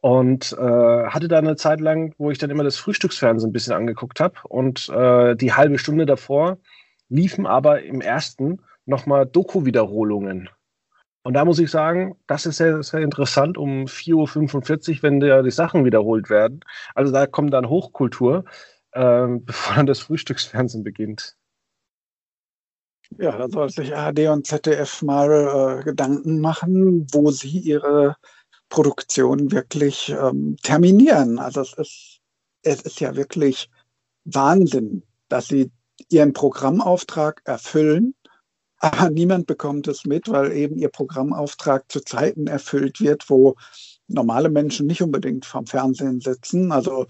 Und 0.00 0.52
äh, 0.54 1.06
hatte 1.06 1.28
da 1.28 1.38
eine 1.38 1.54
Zeit 1.54 1.80
lang, 1.80 2.12
wo 2.18 2.30
ich 2.30 2.38
dann 2.38 2.50
immer 2.50 2.64
das 2.64 2.76
Frühstücksfernsehen 2.76 3.50
ein 3.50 3.52
bisschen 3.52 3.74
angeguckt 3.74 4.18
habe. 4.18 4.34
Und 4.48 4.88
äh, 4.88 5.36
die 5.36 5.52
halbe 5.52 5.78
Stunde 5.78 6.06
davor 6.06 6.58
liefen 7.08 7.46
aber 7.46 7.82
im 7.82 8.00
ersten 8.00 8.62
nochmal 8.84 9.26
Doku-Wiederholungen. 9.26 10.48
Und 11.24 11.34
da 11.34 11.44
muss 11.44 11.60
ich 11.60 11.70
sagen, 11.70 12.16
das 12.26 12.46
ist 12.46 12.56
sehr, 12.56 12.82
sehr 12.82 13.00
interessant 13.00 13.56
um 13.56 13.84
4.45 13.84 14.96
Uhr, 14.96 15.02
wenn 15.02 15.20
da 15.20 15.42
die 15.42 15.50
Sachen 15.50 15.84
wiederholt 15.84 16.30
werden. 16.30 16.60
Also 16.94 17.12
da 17.12 17.26
kommt 17.26 17.52
dann 17.52 17.68
Hochkultur, 17.68 18.44
äh, 18.92 19.26
bevor 19.40 19.76
dann 19.76 19.86
das 19.86 20.00
Frühstücksfernsehen 20.00 20.82
beginnt. 20.82 21.36
Ja, 23.18 23.36
da 23.36 23.48
sollte 23.48 23.74
sich 23.74 23.94
ARD 23.94 24.20
und 24.28 24.46
ZDF 24.46 25.02
mal 25.02 25.80
äh, 25.80 25.84
Gedanken 25.84 26.40
machen, 26.40 27.06
wo 27.12 27.30
sie 27.30 27.58
ihre 27.58 28.16
Produktionen 28.70 29.52
wirklich 29.52 30.08
ähm, 30.08 30.56
terminieren. 30.62 31.38
Also 31.38 31.60
es 31.60 31.74
ist, 31.74 32.20
es 32.62 32.80
ist 32.82 33.00
ja 33.00 33.14
wirklich 33.14 33.70
Wahnsinn, 34.24 35.02
dass 35.28 35.48
sie 35.48 35.70
ihren 36.08 36.32
Programmauftrag 36.32 37.42
erfüllen, 37.44 38.14
aber 38.82 39.10
niemand 39.10 39.46
bekommt 39.46 39.86
es 39.86 40.04
mit, 40.04 40.28
weil 40.28 40.50
eben 40.52 40.76
ihr 40.76 40.88
Programmauftrag 40.88 41.84
zu 41.90 42.00
Zeiten 42.00 42.48
erfüllt 42.48 43.00
wird, 43.00 43.30
wo 43.30 43.54
normale 44.08 44.50
Menschen 44.50 44.88
nicht 44.88 45.02
unbedingt 45.02 45.46
vom 45.46 45.66
Fernsehen 45.66 46.20
sitzen. 46.20 46.72
Also 46.72 47.06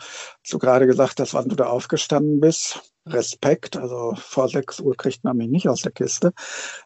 du 0.50 0.58
gerade 0.58 0.86
gesagt 0.86 1.18
hast, 1.18 1.32
wann 1.32 1.48
du 1.48 1.56
da 1.56 1.66
aufgestanden 1.68 2.40
bist. 2.40 2.92
Respekt. 3.06 3.78
Also 3.78 4.12
vor 4.16 4.50
6 4.50 4.80
Uhr 4.80 4.94
kriegt 4.98 5.24
man 5.24 5.38
mich 5.38 5.48
nicht 5.48 5.66
aus 5.66 5.80
der 5.80 5.92
Kiste. 5.92 6.34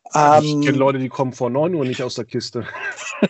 ich 0.04 0.14
ähm, 0.14 0.60
kenne 0.60 0.78
Leute, 0.78 0.98
die 1.00 1.08
kommen 1.08 1.32
vor 1.32 1.50
9 1.50 1.74
Uhr 1.74 1.84
nicht 1.84 2.04
aus 2.04 2.14
der 2.14 2.24
Kiste. 2.24 2.64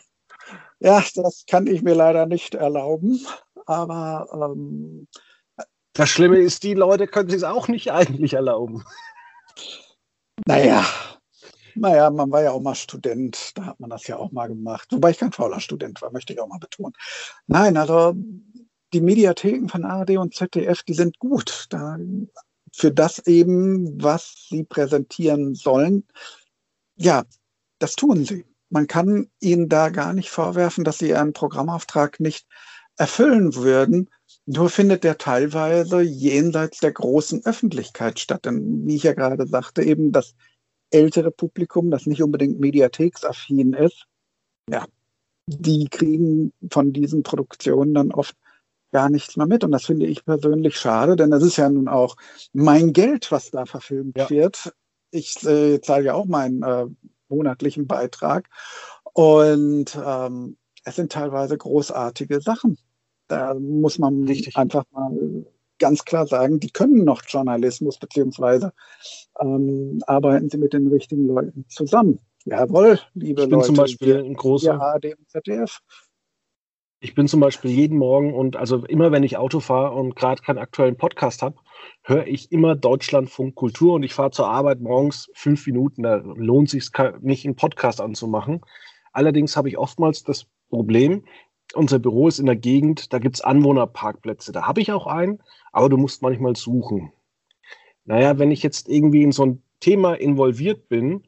ja, 0.78 1.02
das 1.14 1.46
kann 1.48 1.66
ich 1.66 1.80
mir 1.80 1.94
leider 1.94 2.26
nicht 2.26 2.54
erlauben. 2.54 3.26
Aber 3.64 4.28
ähm, 4.30 5.08
das 5.94 6.10
Schlimme 6.10 6.36
ist, 6.36 6.64
die 6.64 6.74
Leute 6.74 7.06
können 7.06 7.30
sich 7.30 7.38
es 7.38 7.44
auch 7.44 7.66
nicht 7.66 7.90
eigentlich 7.92 8.34
erlauben. 8.34 8.84
Naja, 10.46 10.84
naja, 11.76 12.10
man 12.10 12.30
war 12.30 12.42
ja 12.42 12.50
auch 12.52 12.62
mal 12.62 12.74
Student, 12.74 13.52
da 13.56 13.66
hat 13.66 13.80
man 13.80 13.90
das 13.90 14.06
ja 14.06 14.16
auch 14.16 14.32
mal 14.32 14.48
gemacht. 14.48 14.88
Wobei 14.90 15.10
ich 15.10 15.18
kein 15.18 15.32
fauler 15.32 15.60
Student 15.60 16.02
war, 16.02 16.12
möchte 16.12 16.32
ich 16.32 16.40
auch 16.40 16.48
mal 16.48 16.58
betonen. 16.58 16.94
Nein, 17.46 17.76
also 17.76 18.14
die 18.92 19.00
Mediatheken 19.00 19.68
von 19.68 19.84
ARD 19.84 20.16
und 20.18 20.34
ZDF, 20.34 20.82
die 20.82 20.94
sind 20.94 21.18
gut. 21.18 21.66
Da, 21.70 21.98
für 22.72 22.92
das 22.92 23.26
eben, 23.26 24.02
was 24.02 24.46
sie 24.48 24.64
präsentieren 24.64 25.54
sollen, 25.54 26.04
ja, 26.96 27.24
das 27.78 27.94
tun 27.94 28.24
sie. 28.24 28.44
Man 28.70 28.86
kann 28.86 29.28
ihnen 29.40 29.68
da 29.68 29.90
gar 29.90 30.12
nicht 30.12 30.30
vorwerfen, 30.30 30.84
dass 30.84 30.98
sie 30.98 31.10
ihren 31.10 31.32
Programmauftrag 31.32 32.20
nicht 32.20 32.46
erfüllen 32.96 33.54
würden. 33.54 34.10
Nur 34.46 34.70
findet 34.70 35.04
der 35.04 35.18
teilweise 35.18 36.00
jenseits 36.00 36.78
der 36.80 36.92
großen 36.92 37.44
Öffentlichkeit 37.44 38.18
statt. 38.18 38.44
Denn 38.44 38.86
wie 38.86 38.96
ich 38.96 39.02
ja 39.04 39.12
gerade 39.12 39.46
sagte, 39.46 39.82
eben 39.82 40.12
das 40.12 40.34
ältere 40.90 41.30
Publikum, 41.30 41.90
das 41.90 42.06
nicht 42.06 42.22
unbedingt 42.22 42.60
mediatheksaffin 42.60 43.72
ist, 43.72 44.06
ja, 44.70 44.84
die 45.46 45.88
kriegen 45.88 46.52
von 46.70 46.92
diesen 46.92 47.22
Produktionen 47.22 47.94
dann 47.94 48.12
oft 48.12 48.36
gar 48.92 49.10
nichts 49.10 49.36
mehr 49.36 49.46
mit. 49.46 49.64
Und 49.64 49.72
das 49.72 49.84
finde 49.84 50.06
ich 50.06 50.24
persönlich 50.24 50.76
schade, 50.78 51.16
denn 51.16 51.30
das 51.30 51.42
ist 51.42 51.56
ja 51.56 51.68
nun 51.68 51.88
auch 51.88 52.16
mein 52.52 52.92
Geld, 52.92 53.30
was 53.30 53.50
da 53.50 53.66
verfilmt 53.66 54.16
ja. 54.16 54.30
wird. 54.30 54.72
Ich 55.10 55.44
äh, 55.44 55.80
zahle 55.80 56.04
ja 56.04 56.14
auch 56.14 56.26
meinen 56.26 56.62
äh, 56.62 56.86
monatlichen 57.28 57.86
Beitrag. 57.86 58.48
Und 59.12 59.98
ähm, 60.02 60.56
es 60.84 60.96
sind 60.96 61.12
teilweise 61.12 61.56
großartige 61.56 62.40
Sachen. 62.40 62.78
Da 63.28 63.54
muss 63.54 63.98
man 63.98 64.24
Richtig. 64.24 64.56
einfach 64.56 64.84
mal 64.92 65.46
ganz 65.78 66.04
klar 66.04 66.26
sagen, 66.26 66.60
die 66.60 66.70
können 66.70 67.04
noch 67.04 67.22
Journalismus, 67.26 67.98
beziehungsweise 67.98 68.72
ähm, 69.40 70.00
arbeiten 70.06 70.50
sie 70.50 70.58
mit 70.58 70.72
den 70.72 70.88
richtigen 70.88 71.26
Leuten 71.26 71.64
zusammen. 71.68 72.20
Jawohl, 72.44 73.00
liebe 73.14 73.42
ich 73.42 73.48
bin 73.48 73.58
Leute. 73.58 73.66
Zum 73.66 73.76
Beispiel 73.76 74.24
ein 74.24 74.34
großer. 74.34 74.80
ARD 74.80 75.16
und 75.18 75.28
ZDF. 75.28 75.80
Ich 77.00 77.14
bin 77.14 77.28
zum 77.28 77.40
Beispiel 77.40 77.70
jeden 77.70 77.98
Morgen 77.98 78.32
und 78.32 78.56
also 78.56 78.84
immer, 78.86 79.12
wenn 79.12 79.22
ich 79.22 79.36
Auto 79.36 79.60
fahre 79.60 79.94
und 79.94 80.16
gerade 80.16 80.42
keinen 80.42 80.58
aktuellen 80.58 80.96
Podcast 80.96 81.42
habe, 81.42 81.56
höre 82.02 82.26
ich 82.26 82.50
immer 82.52 82.74
Deutschlandfunk 82.74 83.54
Kultur 83.54 83.94
und 83.94 84.02
ich 84.02 84.14
fahre 84.14 84.30
zur 84.30 84.48
Arbeit 84.48 84.80
morgens 84.80 85.30
fünf 85.34 85.66
Minuten. 85.66 86.02
Da 86.02 86.16
lohnt 86.16 86.70
sich 86.70 86.90
nicht, 87.20 87.44
einen 87.44 87.56
Podcast 87.56 88.00
anzumachen. 88.00 88.62
Allerdings 89.12 89.56
habe 89.56 89.68
ich 89.68 89.76
oftmals 89.76 90.22
das 90.22 90.46
Problem, 90.70 91.24
unser 91.76 91.98
Büro 91.98 92.28
ist 92.28 92.38
in 92.38 92.46
der 92.46 92.56
Gegend, 92.56 93.12
da 93.12 93.18
gibt 93.18 93.36
es 93.36 93.40
Anwohnerparkplätze. 93.40 94.52
Da 94.52 94.66
habe 94.66 94.80
ich 94.80 94.92
auch 94.92 95.06
einen, 95.06 95.40
aber 95.72 95.88
du 95.88 95.96
musst 95.96 96.22
manchmal 96.22 96.56
suchen. 96.56 97.12
Naja, 98.04 98.38
wenn 98.38 98.50
ich 98.50 98.62
jetzt 98.62 98.88
irgendwie 98.88 99.22
in 99.22 99.32
so 99.32 99.44
ein 99.46 99.62
Thema 99.80 100.14
involviert 100.14 100.88
bin, 100.88 101.24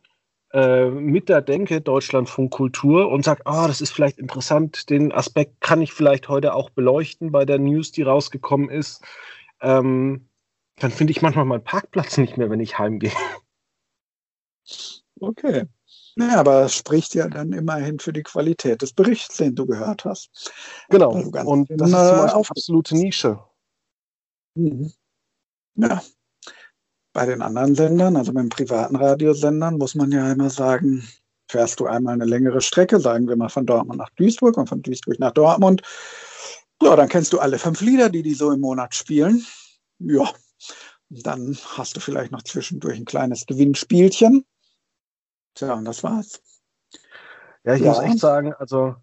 äh, 0.52 0.88
mit 0.88 1.28
der 1.28 1.42
Denke 1.42 1.80
Deutschlandfunk 1.80 2.52
Kultur 2.52 3.11
und 3.11 3.24
sage, 3.24 3.42
ah, 3.44 3.66
das 3.66 3.80
ist 3.80 3.90
vielleicht 3.90 4.18
interessant, 4.18 4.88
den 4.88 5.12
Aspekt 5.12 5.61
kann 5.61 5.82
ich 5.82 5.92
vielleicht 5.92 6.28
heute 6.28 6.54
auch 6.54 6.70
beleuchten 6.70 7.32
bei 7.32 7.44
der 7.44 7.58
News, 7.58 7.92
die 7.92 8.02
rausgekommen 8.02 8.70
ist, 8.70 9.04
ähm, 9.61 10.28
dann 10.76 10.90
finde 10.90 11.11
ich 11.11 11.20
manchmal 11.22 11.44
meinen 11.44 11.64
Parkplatz 11.64 12.16
nicht 12.16 12.38
mehr, 12.38 12.48
wenn 12.50 12.61
ich 12.61 12.78
heimgehe. 12.78 13.12
Okay. 15.20 15.66
Naja, 16.18 16.40
aber 16.40 16.64
es 16.64 16.74
spricht 16.74 17.14
ja 17.14 17.28
dann 17.28 17.52
immerhin 17.52 18.00
für 18.00 18.12
die 18.12 18.24
Qualität 18.24 18.83
des 18.83 18.92
Berichts, 18.92 19.37
den 19.37 19.54
du 19.54 19.66
gehört 19.66 20.04
hast. 20.04 20.52
Genau. 20.88 21.12
Und 21.12 21.70
das 21.70 21.90
ist 21.90 21.96
zum 21.96 22.18
Beispiel 22.18 22.40
absolute 22.40 22.96
Nische. 22.96 23.38
Mhm. 24.57 24.92
Ja. 25.76 26.02
Bei 27.12 27.24
den 27.24 27.40
anderen 27.40 27.76
Sendern, 27.76 28.16
also 28.16 28.33
beim 28.33 28.48
privaten 28.48 28.96
Radiosendern, 28.96 29.78
muss 29.78 29.94
man 29.94 30.11
ja 30.11 30.33
immer 30.33 30.50
sagen, 30.50 31.09
fährst 31.48 31.78
du 31.78 31.87
einmal 31.87 32.14
eine 32.14 32.24
längere 32.24 32.62
Strecke, 32.62 32.98
sagen 32.98 33.28
wir 33.28 33.37
mal 33.37 33.48
von 33.48 33.64
Dortmund 33.64 34.00
nach 34.00 34.11
Duisburg 34.16 34.57
und 34.57 34.68
von 34.68 34.83
Duisburg 34.83 35.20
nach 35.20 35.33
Dortmund. 35.33 35.83
Ja, 36.83 36.96
dann 36.96 37.09
kennst 37.09 37.33
du 37.33 37.38
alle 37.38 37.61
fünf 37.61 37.81
Lieder, 37.81 38.09
die 38.11 38.24
die 38.24 38.35
so 38.35 38.50
im 38.50 38.59
Monat 38.59 38.92
spielen. 38.92 39.46
Ja, 40.00 40.28
dann 41.11 41.57
hast 41.76 41.94
du 41.94 42.00
vielleicht 42.00 42.33
noch 42.33 42.42
zwischendurch 42.42 42.98
ein 42.98 43.04
kleines 43.04 43.46
Gewinnspielchen. 43.46 44.44
Tja, 45.58 45.74
und 45.74 45.84
das 45.84 46.04
war's. 46.04 46.40
Ja, 47.64 47.74
ich 47.74 47.80
ja. 47.80 47.88
muss 47.88 47.98
echt 47.98 48.20
sagen, 48.20 48.54
also 48.54 48.94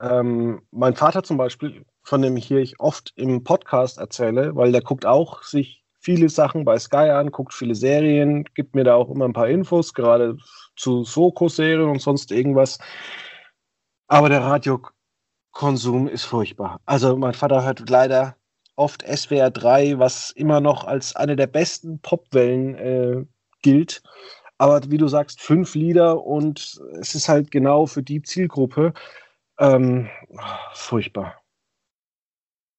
ähm, 0.00 0.62
mein 0.70 0.94
Vater 0.94 1.24
zum 1.24 1.38
Beispiel, 1.38 1.84
von 2.04 2.22
dem 2.22 2.36
hier 2.36 2.58
ich 2.58 2.78
oft 2.78 3.12
im 3.16 3.42
Podcast 3.42 3.98
erzähle, 3.98 4.54
weil 4.54 4.70
der 4.70 4.82
guckt 4.82 5.04
auch 5.04 5.42
sich 5.42 5.82
viele 5.98 6.28
Sachen 6.28 6.64
bei 6.64 6.78
Sky 6.78 7.10
an, 7.10 7.32
guckt 7.32 7.52
viele 7.52 7.74
Serien, 7.74 8.44
gibt 8.54 8.76
mir 8.76 8.84
da 8.84 8.94
auch 8.94 9.10
immer 9.10 9.24
ein 9.24 9.32
paar 9.32 9.48
Infos, 9.48 9.92
gerade 9.92 10.36
zu 10.76 11.02
Soko-Serien 11.02 11.90
und 11.90 12.00
sonst 12.00 12.30
irgendwas. 12.30 12.78
Aber 14.06 14.28
der 14.28 14.42
Radiokonsum 14.42 16.06
ist 16.06 16.26
furchtbar. 16.26 16.80
Also 16.86 17.16
mein 17.16 17.34
Vater 17.34 17.64
hört 17.64 17.90
leider 17.90 18.36
oft 18.76 19.02
SWR 19.02 19.50
3, 19.50 19.98
was 19.98 20.30
immer 20.30 20.60
noch 20.60 20.84
als 20.84 21.16
eine 21.16 21.34
der 21.34 21.48
besten 21.48 21.98
Popwellen 21.98 22.74
äh, 22.76 23.24
gilt. 23.62 24.02
Aber 24.58 24.90
wie 24.90 24.98
du 24.98 25.08
sagst, 25.08 25.40
fünf 25.40 25.74
Lieder 25.74 26.24
und 26.24 26.80
es 27.00 27.14
ist 27.14 27.28
halt 27.28 27.50
genau 27.50 27.86
für 27.86 28.02
die 28.02 28.22
Zielgruppe 28.22 28.92
ähm, 29.58 30.08
furchtbar. 30.74 31.40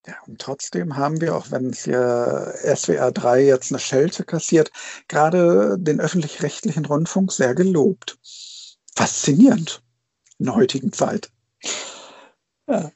Ja, 0.07 0.15
und 0.27 0.39
trotzdem 0.41 0.97
haben 0.97 1.21
wir, 1.21 1.35
auch 1.35 1.51
wenn 1.51 1.69
es 1.69 1.83
hier 1.83 2.53
SWR 2.75 3.11
3 3.11 3.43
jetzt 3.43 3.71
eine 3.71 3.79
Schelte 3.79 4.23
kassiert, 4.23 4.71
gerade 5.07 5.77
den 5.77 5.99
öffentlich-rechtlichen 5.99 6.85
Rundfunk 6.85 7.31
sehr 7.31 7.53
gelobt. 7.53 8.17
Faszinierend 8.95 9.83
in 10.37 10.45
der 10.45 10.55
heutigen 10.55 10.91
Zeit. 10.91 11.31
Ja. 12.67 12.91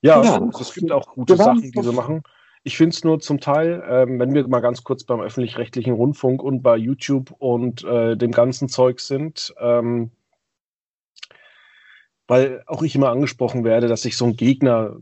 Ja, 0.00 0.22
ja. 0.22 0.50
es 0.60 0.74
gibt 0.74 0.92
auch 0.92 1.14
gute 1.14 1.36
Sachen, 1.36 1.62
die 1.62 1.82
sie 1.82 1.92
machen. 1.92 2.22
Ich 2.66 2.78
finde 2.78 2.94
es 2.94 3.04
nur 3.04 3.20
zum 3.20 3.40
Teil, 3.40 3.84
ähm, 3.86 4.18
wenn 4.18 4.32
wir 4.32 4.48
mal 4.48 4.60
ganz 4.60 4.84
kurz 4.84 5.04
beim 5.04 5.20
öffentlich-rechtlichen 5.20 5.92
Rundfunk 5.92 6.42
und 6.42 6.62
bei 6.62 6.76
YouTube 6.78 7.30
und 7.38 7.84
äh, 7.84 8.16
dem 8.16 8.32
ganzen 8.32 8.70
Zeug 8.70 9.00
sind, 9.00 9.54
ähm, 9.60 10.10
weil 12.26 12.62
auch 12.66 12.82
ich 12.82 12.94
immer 12.94 13.10
angesprochen 13.10 13.64
werde, 13.64 13.86
dass 13.86 14.06
ich 14.06 14.16
so 14.16 14.24
ein 14.24 14.36
Gegner 14.36 14.96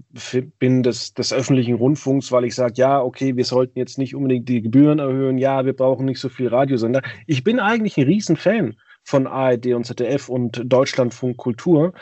bin 0.58 0.82
des, 0.82 1.14
des 1.14 1.32
öffentlichen 1.32 1.76
Rundfunks, 1.76 2.32
weil 2.32 2.44
ich 2.44 2.56
sage, 2.56 2.74
ja, 2.78 3.00
okay, 3.00 3.36
wir 3.36 3.44
sollten 3.44 3.78
jetzt 3.78 3.96
nicht 3.96 4.16
unbedingt 4.16 4.48
die 4.48 4.60
Gebühren 4.62 4.98
erhöhen, 4.98 5.38
ja, 5.38 5.64
wir 5.64 5.72
brauchen 5.72 6.06
nicht 6.06 6.18
so 6.18 6.28
viel 6.28 6.48
Radiosender. 6.48 7.00
Ich 7.28 7.44
bin 7.44 7.60
eigentlich 7.60 7.96
ein 7.96 8.06
Riesenfan 8.06 8.74
von 9.04 9.28
ARD 9.28 9.66
und 9.68 9.86
ZDF 9.86 10.28
und 10.28 10.62
Deutschlandfunk 10.64 11.36
Kultur, 11.36 11.92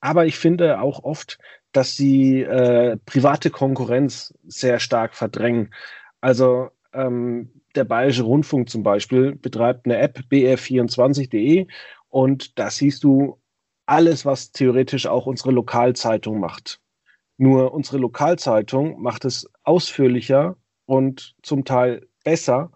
aber 0.00 0.26
ich 0.26 0.38
finde 0.38 0.80
auch 0.80 1.02
oft, 1.02 1.38
dass 1.72 1.96
sie 1.96 2.42
äh, 2.42 2.96
private 3.06 3.50
Konkurrenz 3.50 4.34
sehr 4.46 4.80
stark 4.80 5.14
verdrängen. 5.14 5.72
Also 6.20 6.70
ähm, 6.92 7.50
der 7.74 7.84
Bayerische 7.84 8.22
Rundfunk 8.22 8.68
zum 8.68 8.82
Beispiel 8.82 9.34
betreibt 9.34 9.86
eine 9.86 9.98
App 9.98 10.20
br24.de 10.30 11.66
und 12.08 12.58
da 12.58 12.70
siehst 12.70 13.04
du 13.04 13.40
alles, 13.86 14.24
was 14.24 14.52
theoretisch 14.52 15.06
auch 15.06 15.26
unsere 15.26 15.52
Lokalzeitung 15.52 16.40
macht. 16.40 16.80
Nur 17.38 17.72
unsere 17.72 17.98
Lokalzeitung 17.98 19.00
macht 19.00 19.24
es 19.24 19.50
ausführlicher 19.62 20.56
und 20.86 21.34
zum 21.42 21.64
Teil 21.64 22.06
besser 22.24 22.70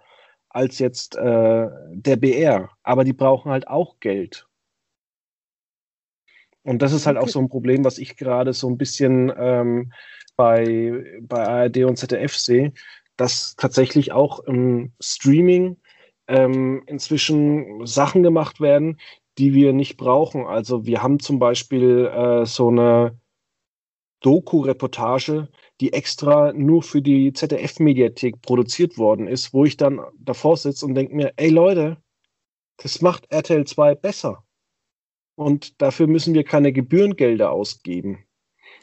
als 0.49 0.79
jetzt 0.79 1.17
äh, 1.17 1.69
der 1.91 2.17
BR. 2.17 2.71
Aber 2.83 3.05
die 3.05 3.13
brauchen 3.13 3.51
halt 3.51 3.69
auch 3.69 3.99
Geld. 4.01 4.47
Und 6.65 6.83
das 6.83 6.93
ist 6.93 7.07
halt 7.07 7.17
okay. 7.17 7.27
auch 7.27 7.29
so 7.29 7.39
ein 7.39 7.49
Problem, 7.49 7.85
was 7.85 7.99
ich 7.99 8.17
gerade 8.17 8.53
so 8.53 8.69
ein 8.69 8.79
bisschen 8.79 9.33
ähm, 9.37 9.93
bei, 10.37 11.05
bei 11.21 11.47
ARD 11.47 11.85
und 11.85 11.97
ZDF 11.97 12.37
sehe, 12.37 12.73
dass 13.17 13.55
tatsächlich 13.57 14.13
auch 14.13 14.41
im 14.41 14.93
Streaming 15.01 15.77
ähm, 16.27 16.83
inzwischen 16.87 17.87
Sachen 17.87 18.23
gemacht 18.23 18.61
werden, 18.61 18.99
die 19.39 19.53
wir 19.53 19.73
nicht 19.73 19.97
brauchen. 19.97 20.47
Also 20.47 20.87
wir 20.87 21.03
haben 21.03 21.21
zum 21.21 21.39
Beispiel 21.39 22.07
äh, 22.07 22.47
so 22.47 22.69
eine 22.69 23.19
Doku-Reportage, 24.21 25.49
die 25.81 25.93
extra 25.93 26.53
nur 26.55 26.83
für 26.83 27.03
die 27.03 27.33
ZDF-Mediathek 27.33 28.41
produziert 28.41 28.97
worden 28.97 29.29
ist, 29.29 29.53
wo 29.53 29.65
ich 29.65 29.77
dann 29.77 30.01
davor 30.19 30.57
sitze 30.57 30.87
und 30.87 30.95
denke 30.95 31.15
mir, 31.15 31.33
ey 31.37 31.51
Leute, 31.51 31.99
das 32.79 33.03
macht 33.03 33.31
RTL 33.31 33.67
2 33.67 33.95
besser. 33.97 34.44
Und 35.37 35.81
dafür 35.83 36.07
müssen 36.07 36.35
wir 36.35 36.45
keine 36.45 36.73
Gebührengelder 36.73 37.51
ausgeben. 37.51 38.25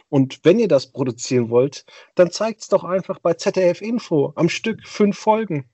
Und 0.09 0.43
wenn 0.43 0.59
ihr 0.59 0.67
das 0.67 0.91
produzieren 0.91 1.49
wollt, 1.49 1.85
dann 2.15 2.31
zeigt 2.31 2.61
es 2.61 2.67
doch 2.67 2.83
einfach 2.83 3.19
bei 3.19 3.33
ZDF 3.33 3.81
Info 3.81 4.33
am 4.35 4.49
Stück 4.49 4.85
fünf 4.85 5.17
Folgen. 5.17 5.69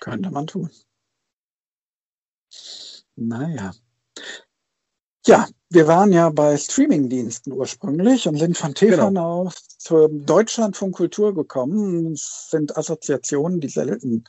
Könnte 0.00 0.30
man 0.30 0.46
tun. 0.46 0.70
Naja. 3.16 3.72
Ja, 5.26 5.48
wir 5.70 5.86
waren 5.86 6.12
ja 6.12 6.28
bei 6.28 6.58
Streamingdiensten 6.58 7.54
ursprünglich 7.54 8.28
und 8.28 8.36
sind 8.36 8.58
von 8.58 8.74
TV 8.74 9.06
genau. 9.08 9.50
zu 9.78 10.08
Deutschlandfunk 10.08 10.94
Kultur 10.96 11.34
gekommen. 11.34 12.12
Es 12.12 12.48
sind 12.50 12.76
Assoziationen, 12.76 13.60
die 13.60 13.70
selten 13.70 14.24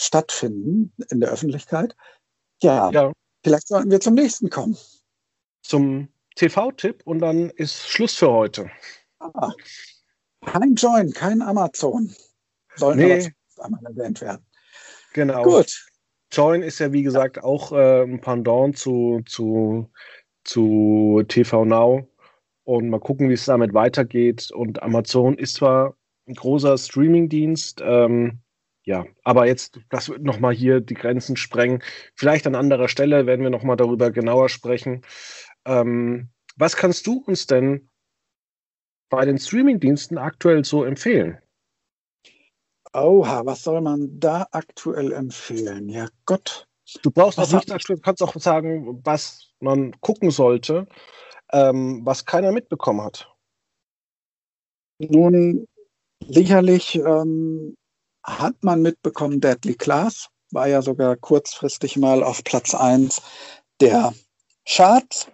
stattfinden 0.00 0.94
in 1.10 1.20
der 1.20 1.30
Öffentlichkeit. 1.30 1.94
Ja, 2.62 2.90
ja, 2.90 3.12
vielleicht 3.44 3.68
sollten 3.68 3.90
wir 3.90 4.00
zum 4.00 4.14
nächsten 4.14 4.50
kommen. 4.50 4.76
Zum 5.62 6.08
TV-Tipp 6.34 7.02
und 7.04 7.20
dann 7.20 7.50
ist 7.50 7.88
Schluss 7.88 8.14
für 8.14 8.30
heute. 8.30 8.70
Ah, 9.20 9.52
kein 10.44 10.74
Join, 10.74 11.12
kein 11.12 11.42
Amazon. 11.42 12.14
Sollen 12.76 12.98
nee. 12.98 13.32
aber 13.56 13.64
einmal 13.64 13.84
erwähnt 13.86 14.20
werden. 14.20 14.44
Genau. 15.12 15.42
Gut. 15.42 15.86
Join 16.30 16.62
ist 16.62 16.78
ja 16.78 16.92
wie 16.92 17.02
gesagt 17.02 17.42
auch 17.42 17.72
äh, 17.72 18.02
ein 18.02 18.20
Pendant 18.20 18.76
zu, 18.76 19.22
zu, 19.26 19.90
zu 20.44 21.22
TV 21.26 21.64
Now. 21.64 22.06
Und 22.64 22.90
mal 22.90 23.00
gucken, 23.00 23.30
wie 23.30 23.34
es 23.34 23.46
damit 23.46 23.72
weitergeht. 23.72 24.50
Und 24.52 24.82
Amazon 24.82 25.38
ist 25.38 25.54
zwar 25.54 25.96
ein 26.28 26.34
großer 26.34 26.76
Streaming-Dienst, 26.76 27.80
ähm, 27.82 28.40
ja, 28.88 29.04
aber 29.22 29.46
jetzt, 29.46 29.80
das 29.90 30.08
wird 30.08 30.22
nochmal 30.22 30.54
hier 30.54 30.80
die 30.80 30.94
Grenzen 30.94 31.36
sprengen. 31.36 31.82
Vielleicht 32.14 32.46
an 32.46 32.54
anderer 32.54 32.88
Stelle 32.88 33.26
werden 33.26 33.42
wir 33.42 33.50
nochmal 33.50 33.76
darüber 33.76 34.10
genauer 34.10 34.48
sprechen. 34.48 35.02
Ähm, 35.66 36.30
was 36.56 36.74
kannst 36.74 37.06
du 37.06 37.22
uns 37.26 37.46
denn 37.46 37.90
bei 39.10 39.26
den 39.26 39.36
Streaming-Diensten 39.36 40.16
aktuell 40.16 40.64
so 40.64 40.84
empfehlen? 40.84 41.36
Oha, 42.94 43.44
was 43.44 43.62
soll 43.62 43.82
man 43.82 44.18
da 44.18 44.46
aktuell 44.52 45.12
empfehlen? 45.12 45.90
Ja, 45.90 46.08
Gott. 46.24 46.66
Du 47.02 47.10
brauchst 47.10 47.38
auch 47.38 47.52
nicht 47.52 47.70
aktuell, 47.70 48.00
kannst 48.00 48.22
auch 48.22 48.34
sagen, 48.36 49.02
was 49.04 49.52
man 49.60 49.92
gucken 50.00 50.30
sollte, 50.30 50.86
ähm, 51.52 52.00
was 52.06 52.24
keiner 52.24 52.52
mitbekommen 52.52 53.02
hat. 53.02 53.30
Nun, 54.98 55.68
sicherlich 56.26 56.94
ähm, 56.94 57.76
hat 58.28 58.62
man 58.62 58.82
mitbekommen, 58.82 59.40
Deadly 59.40 59.74
Class 59.74 60.28
war 60.50 60.68
ja 60.68 60.82
sogar 60.82 61.16
kurzfristig 61.16 61.96
mal 61.96 62.22
auf 62.22 62.44
Platz 62.44 62.74
1 62.74 63.22
der 63.80 64.14
Charts. 64.66 65.28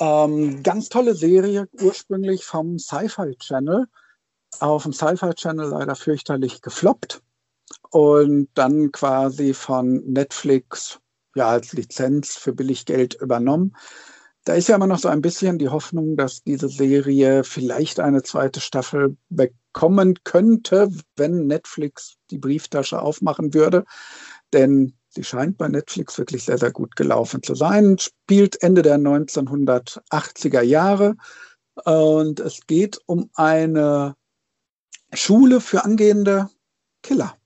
Ähm, 0.00 0.62
ganz 0.62 0.88
tolle 0.88 1.14
Serie, 1.14 1.68
ursprünglich 1.80 2.44
vom 2.44 2.78
Sci-Fi 2.78 3.36
Channel 3.38 3.86
auf 4.60 4.84
dem 4.84 4.92
Sci-Fi 4.92 5.34
Channel 5.34 5.68
leider 5.68 5.94
fürchterlich 5.94 6.60
gefloppt 6.62 7.22
und 7.90 8.48
dann 8.54 8.92
quasi 8.92 9.54
von 9.54 10.04
Netflix 10.04 11.00
ja 11.34 11.48
als 11.48 11.72
Lizenz 11.72 12.36
für 12.36 12.52
Billiggeld 12.52 13.14
übernommen. 13.14 13.76
Da 14.44 14.54
ist 14.54 14.68
ja 14.68 14.76
immer 14.76 14.86
noch 14.86 14.98
so 14.98 15.08
ein 15.08 15.22
bisschen 15.22 15.58
die 15.58 15.70
Hoffnung, 15.70 16.16
dass 16.16 16.42
diese 16.42 16.68
Serie 16.68 17.44
vielleicht 17.44 17.98
eine 17.98 18.22
zweite 18.22 18.60
Staffel 18.60 19.16
bekommen 19.74 20.14
könnte, 20.24 20.88
wenn 21.16 21.46
Netflix 21.46 22.16
die 22.30 22.38
Brieftasche 22.38 23.02
aufmachen 23.02 23.52
würde. 23.52 23.84
Denn 24.52 24.94
sie 25.08 25.24
scheint 25.24 25.58
bei 25.58 25.68
Netflix 25.68 26.16
wirklich 26.16 26.44
sehr, 26.44 26.58
sehr 26.58 26.70
gut 26.70 26.96
gelaufen 26.96 27.42
zu 27.42 27.54
sein. 27.54 27.98
Spielt 27.98 28.62
Ende 28.62 28.82
der 28.82 28.98
1980er 28.98 30.62
Jahre 30.62 31.16
und 31.84 32.40
es 32.40 32.60
geht 32.66 33.00
um 33.06 33.30
eine 33.34 34.14
Schule 35.12 35.60
für 35.60 35.84
angehende 35.84 36.48
Killer. 37.02 37.36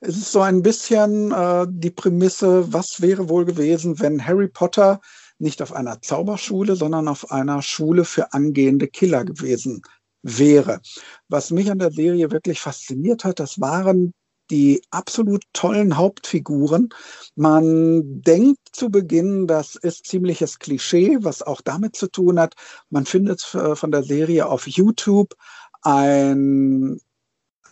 Es 0.00 0.18
ist 0.18 0.32
so 0.32 0.42
ein 0.42 0.62
bisschen 0.62 1.32
äh, 1.32 1.66
die 1.68 1.90
Prämisse, 1.90 2.70
was 2.72 3.00
wäre 3.00 3.30
wohl 3.30 3.46
gewesen, 3.46 3.98
wenn 4.00 4.24
Harry 4.24 4.48
Potter 4.48 5.00
nicht 5.38 5.62
auf 5.62 5.72
einer 5.72 6.02
Zauberschule, 6.02 6.76
sondern 6.76 7.08
auf 7.08 7.30
einer 7.30 7.62
Schule 7.62 8.04
für 8.04 8.34
angehende 8.34 8.86
Killer 8.86 9.24
gewesen 9.24 9.82
wäre. 10.24 10.80
Was 11.28 11.50
mich 11.50 11.70
an 11.70 11.78
der 11.78 11.92
Serie 11.92 12.32
wirklich 12.32 12.60
fasziniert 12.60 13.24
hat, 13.24 13.38
das 13.38 13.60
waren 13.60 14.12
die 14.50 14.82
absolut 14.90 15.42
tollen 15.52 15.96
Hauptfiguren. 15.96 16.90
Man 17.34 18.22
denkt 18.22 18.58
zu 18.72 18.90
Beginn, 18.90 19.46
das 19.46 19.76
ist 19.76 20.06
ziemliches 20.06 20.58
Klischee, 20.58 21.18
was 21.20 21.42
auch 21.42 21.60
damit 21.60 21.96
zu 21.96 22.08
tun 22.08 22.38
hat. 22.38 22.54
Man 22.90 23.06
findet 23.06 23.54
äh, 23.54 23.74
von 23.74 23.90
der 23.90 24.02
Serie 24.02 24.46
auf 24.46 24.66
YouTube 24.66 25.34
ein 25.82 27.00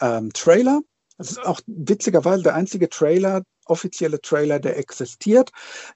ähm, 0.01 0.33
Trailer. 0.33 0.81
Das 1.19 1.31
ist 1.31 1.45
auch 1.45 1.61
witzigerweise 1.67 2.43
der 2.43 2.55
einzige 2.55 2.89
Trailer, 2.89 3.43
offizielle 3.67 4.21
Trailer, 4.21 4.59
der 4.59 4.79
existiert. 4.79 5.51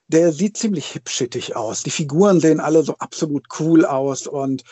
Der 0.07 0.31
sieht 0.31 0.57
ziemlich 0.57 0.87
hipschittig 0.87 1.55
aus. 1.55 1.83
Die 1.83 1.91
Figuren 1.91 2.39
sehen 2.39 2.59
alle 2.59 2.83
so 2.83 2.95
absolut 2.97 3.47
cool 3.59 3.83
aus 3.85 4.27
und 4.27 4.63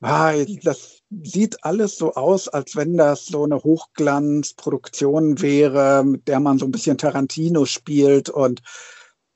ah, 0.00 0.34
das 0.62 1.00
sieht 1.22 1.64
alles 1.64 1.96
so 1.96 2.14
aus, 2.14 2.48
als 2.48 2.76
wenn 2.76 2.96
das 2.96 3.26
so 3.26 3.44
eine 3.44 3.62
Hochglanzproduktion 3.62 5.40
wäre, 5.40 6.04
mit 6.04 6.28
der 6.28 6.40
man 6.40 6.58
so 6.58 6.66
ein 6.66 6.72
bisschen 6.72 6.98
Tarantino 6.98 7.64
spielt 7.66 8.28
und 8.28 8.62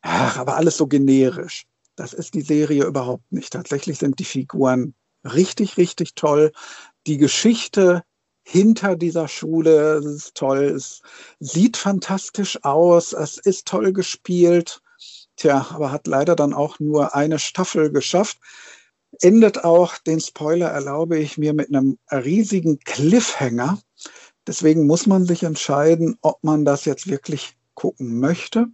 ach, 0.03 0.39
aber 0.39 0.57
alles 0.57 0.77
so 0.77 0.87
generisch. 0.87 1.67
Das 1.97 2.13
ist 2.13 2.35
die 2.35 2.43
Serie 2.43 2.85
überhaupt 2.85 3.31
nicht. 3.33 3.53
Tatsächlich 3.53 3.99
sind 3.99 4.19
die 4.19 4.25
Figuren 4.25 4.95
richtig, 5.25 5.77
richtig 5.77 6.15
toll 6.15 6.53
die 7.09 7.17
Geschichte 7.17 8.03
hinter 8.43 8.95
dieser 8.97 9.29
Schule 9.29 10.01
ist 10.05 10.35
toll. 10.35 10.65
Es 10.65 11.01
sieht 11.41 11.77
fantastisch 11.77 12.63
aus. 12.65 13.13
Es 13.13 13.39
ist 13.39 13.67
toll 13.67 13.93
gespielt. 13.93 14.81
Tja, 15.37 15.67
aber 15.71 15.91
hat 15.91 16.07
leider 16.07 16.37
dann 16.37 16.53
auch 16.53 16.79
nur 16.79 17.15
eine 17.15 17.39
Staffel 17.39 17.91
geschafft. 17.91 18.39
Endet 19.21 19.65
auch, 19.65 19.99
den 19.99 20.21
Spoiler 20.21 20.69
erlaube 20.69 21.19
ich 21.19 21.39
mir, 21.39 21.55
mit 21.55 21.69
einem 21.69 21.99
riesigen 22.11 22.79
Cliffhanger. 22.81 23.79
Deswegen 24.47 24.87
muss 24.87 25.07
man 25.07 25.25
sich 25.25 25.43
entscheiden, 25.43 26.17
ob 26.21 26.43
man 26.43 26.65
das 26.65 26.85
jetzt 26.85 27.09
wirklich 27.09 27.57
gucken 27.75 28.19
möchte. 28.21 28.67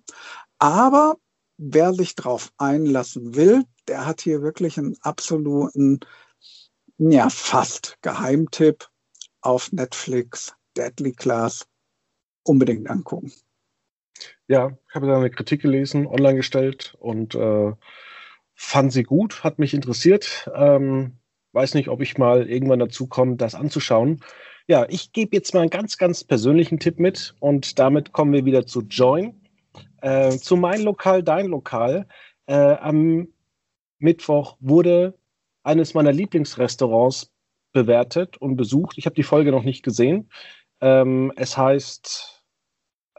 Aber 0.59 1.17
wer 1.57 1.95
sich 1.95 2.15
darauf 2.15 2.53
einlassen 2.59 3.35
will, 3.35 3.65
der 3.89 4.07
hat 4.07 4.21
hier 4.21 4.43
wirklich 4.43 4.79
einen 4.79 4.97
absoluten 5.03 6.01
ja, 6.99 7.29
fast 7.29 7.99
Geheimtipp 8.03 8.89
auf 9.41 9.73
Netflix, 9.73 10.55
Deadly 10.77 11.13
Class, 11.13 11.67
unbedingt 12.45 12.89
angucken. 12.89 13.33
Ja, 14.47 14.77
ich 14.89 14.95
habe 14.95 15.07
da 15.07 15.17
eine 15.17 15.31
Kritik 15.31 15.63
gelesen, 15.63 16.07
online 16.07 16.37
gestellt 16.37 16.97
und 17.01 17.35
äh, 17.35 17.73
fand 18.55 18.93
sie 18.93 19.03
gut, 19.03 19.45
hat 19.45 19.59
mich 19.59 19.75
interessiert. 19.75 20.51
Ähm, 20.55 21.19
weiß 21.53 21.75
nicht, 21.75 21.89
ob 21.89 22.01
ich 22.01 22.19
mal 22.19 22.49
irgendwann 22.49 22.79
dazu 22.79 23.07
komme, 23.07 23.37
das 23.37 23.55
anzuschauen. 23.55 24.21
Ja, 24.67 24.87
ich 24.89 25.13
gebe 25.13 25.37
jetzt 25.37 25.53
mal 25.55 25.61
einen 25.61 25.71
ganz, 25.71 25.99
ganz 25.99 26.25
persönlichen 26.25 26.79
Tipp 26.79 26.99
mit 26.99 27.35
und 27.39 27.79
damit 27.79 28.13
kommen 28.13 28.33
wir 28.33 28.45
wieder 28.45 28.67
zu 28.67 28.83
Join. 28.83 29.41
Äh, 30.01 30.31
zu 30.31 30.57
mein 30.57 30.83
Lokal, 30.83 31.23
dein 31.23 31.47
Lokal. 31.47 32.07
Äh, 32.47 32.55
am 32.55 33.29
Mittwoch 33.99 34.57
wurde 34.61 35.19
eines 35.63 35.95
meiner 35.95 36.13
Lieblingsrestaurants 36.13 37.33
bewertet 37.73 38.37
und 38.39 38.57
besucht. 38.57 38.99
Ich 38.99 39.07
habe 39.07 39.17
die 39.17 39.23
Folge 39.23 39.51
noch 39.51 39.65
nicht 39.65 39.83
gesehen. 39.83 40.31
Ähm, 40.81 41.33
es 41.37 41.57
heißt 41.57 42.45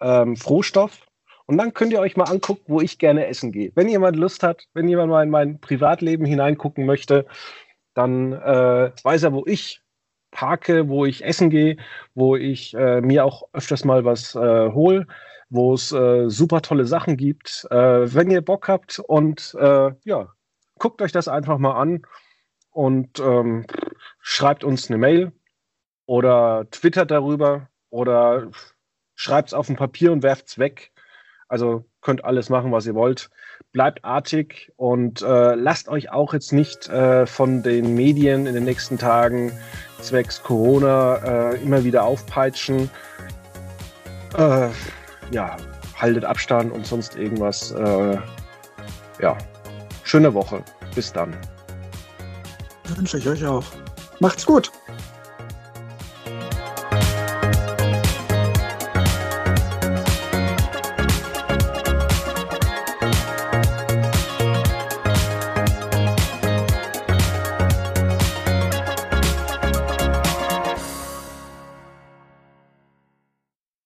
ähm, 0.01 0.35
Frohstoff. 0.35 1.04
Und 1.47 1.57
dann 1.57 1.73
könnt 1.73 1.93
ihr 1.93 1.99
euch 1.99 2.17
mal 2.17 2.25
angucken, 2.25 2.63
wo 2.67 2.81
ich 2.81 2.97
gerne 2.97 3.27
essen 3.27 3.51
gehe. 3.51 3.71
Wenn 3.75 3.87
jemand 3.87 4.17
Lust 4.17 4.41
hat, 4.43 4.63
wenn 4.73 4.87
jemand 4.87 5.11
mal 5.11 5.23
in 5.23 5.29
mein 5.29 5.59
Privatleben 5.59 6.25
hineingucken 6.25 6.85
möchte, 6.85 7.25
dann 7.93 8.33
äh, 8.33 8.91
weiß 9.03 9.23
er, 9.23 9.33
wo 9.33 9.43
ich 9.45 9.81
parke, 10.31 10.89
wo 10.89 11.05
ich 11.05 11.23
essen 11.23 11.49
gehe, 11.49 11.77
wo 12.13 12.35
ich 12.35 12.73
äh, 12.73 13.01
mir 13.01 13.25
auch 13.25 13.43
öfters 13.53 13.85
mal 13.85 14.03
was 14.05 14.35
äh, 14.35 14.71
hole, 14.71 15.07
wo 15.49 15.73
es 15.73 15.91
äh, 15.91 16.29
super 16.29 16.61
tolle 16.61 16.85
Sachen 16.85 17.15
gibt. 17.15 17.67
Äh, 17.71 18.13
wenn 18.13 18.31
ihr 18.31 18.41
Bock 18.41 18.67
habt 18.67 18.99
und 18.99 19.55
äh, 19.59 19.91
ja, 20.03 20.33
guckt 20.79 21.01
euch 21.01 21.11
das 21.11 21.27
einfach 21.27 21.57
mal 21.57 21.79
an 21.79 22.01
und 22.71 23.19
ähm, 23.19 23.65
schreibt 24.19 24.63
uns 24.63 24.89
eine 24.89 24.97
Mail 24.97 25.31
oder 26.05 26.67
twittert 26.71 27.11
darüber 27.11 27.69
oder 27.89 28.51
schreibt 29.15 29.49
es 29.49 29.53
auf 29.53 29.69
ein 29.69 29.77
Papier 29.77 30.11
und 30.11 30.23
werft 30.23 30.47
es 30.47 30.57
weg. 30.57 30.91
Also 31.47 31.85
könnt 32.01 32.25
alles 32.25 32.49
machen, 32.49 32.71
was 32.71 32.85
ihr 32.85 32.95
wollt. 32.95 33.29
Bleibt 33.71 34.03
artig 34.03 34.71
und 34.77 35.21
äh, 35.21 35.55
lasst 35.55 35.87
euch 35.89 36.11
auch 36.11 36.33
jetzt 36.33 36.53
nicht 36.53 36.89
äh, 36.89 37.25
von 37.25 37.61
den 37.61 37.95
Medien 37.95 38.45
in 38.47 38.53
den 38.53 38.63
nächsten 38.63 38.97
Tagen 38.97 39.51
zwecks 40.01 40.41
Corona 40.41 41.51
äh, 41.51 41.61
immer 41.61 41.83
wieder 41.83 42.03
aufpeitschen. 42.03 42.89
Äh, 44.37 44.69
ja, 45.31 45.57
haltet 45.95 46.25
Abstand 46.25 46.71
und 46.71 46.85
sonst 46.85 47.15
irgendwas. 47.15 47.71
Äh, 47.71 48.17
ja, 49.21 49.37
schöne 50.03 50.33
Woche. 50.33 50.63
Bis 50.93 51.11
dann. 51.11 51.35
Wünsche 52.95 53.17
ich 53.17 53.27
euch 53.27 53.45
auch. 53.45 53.65
Macht's 54.19 54.45
gut. 54.45 54.71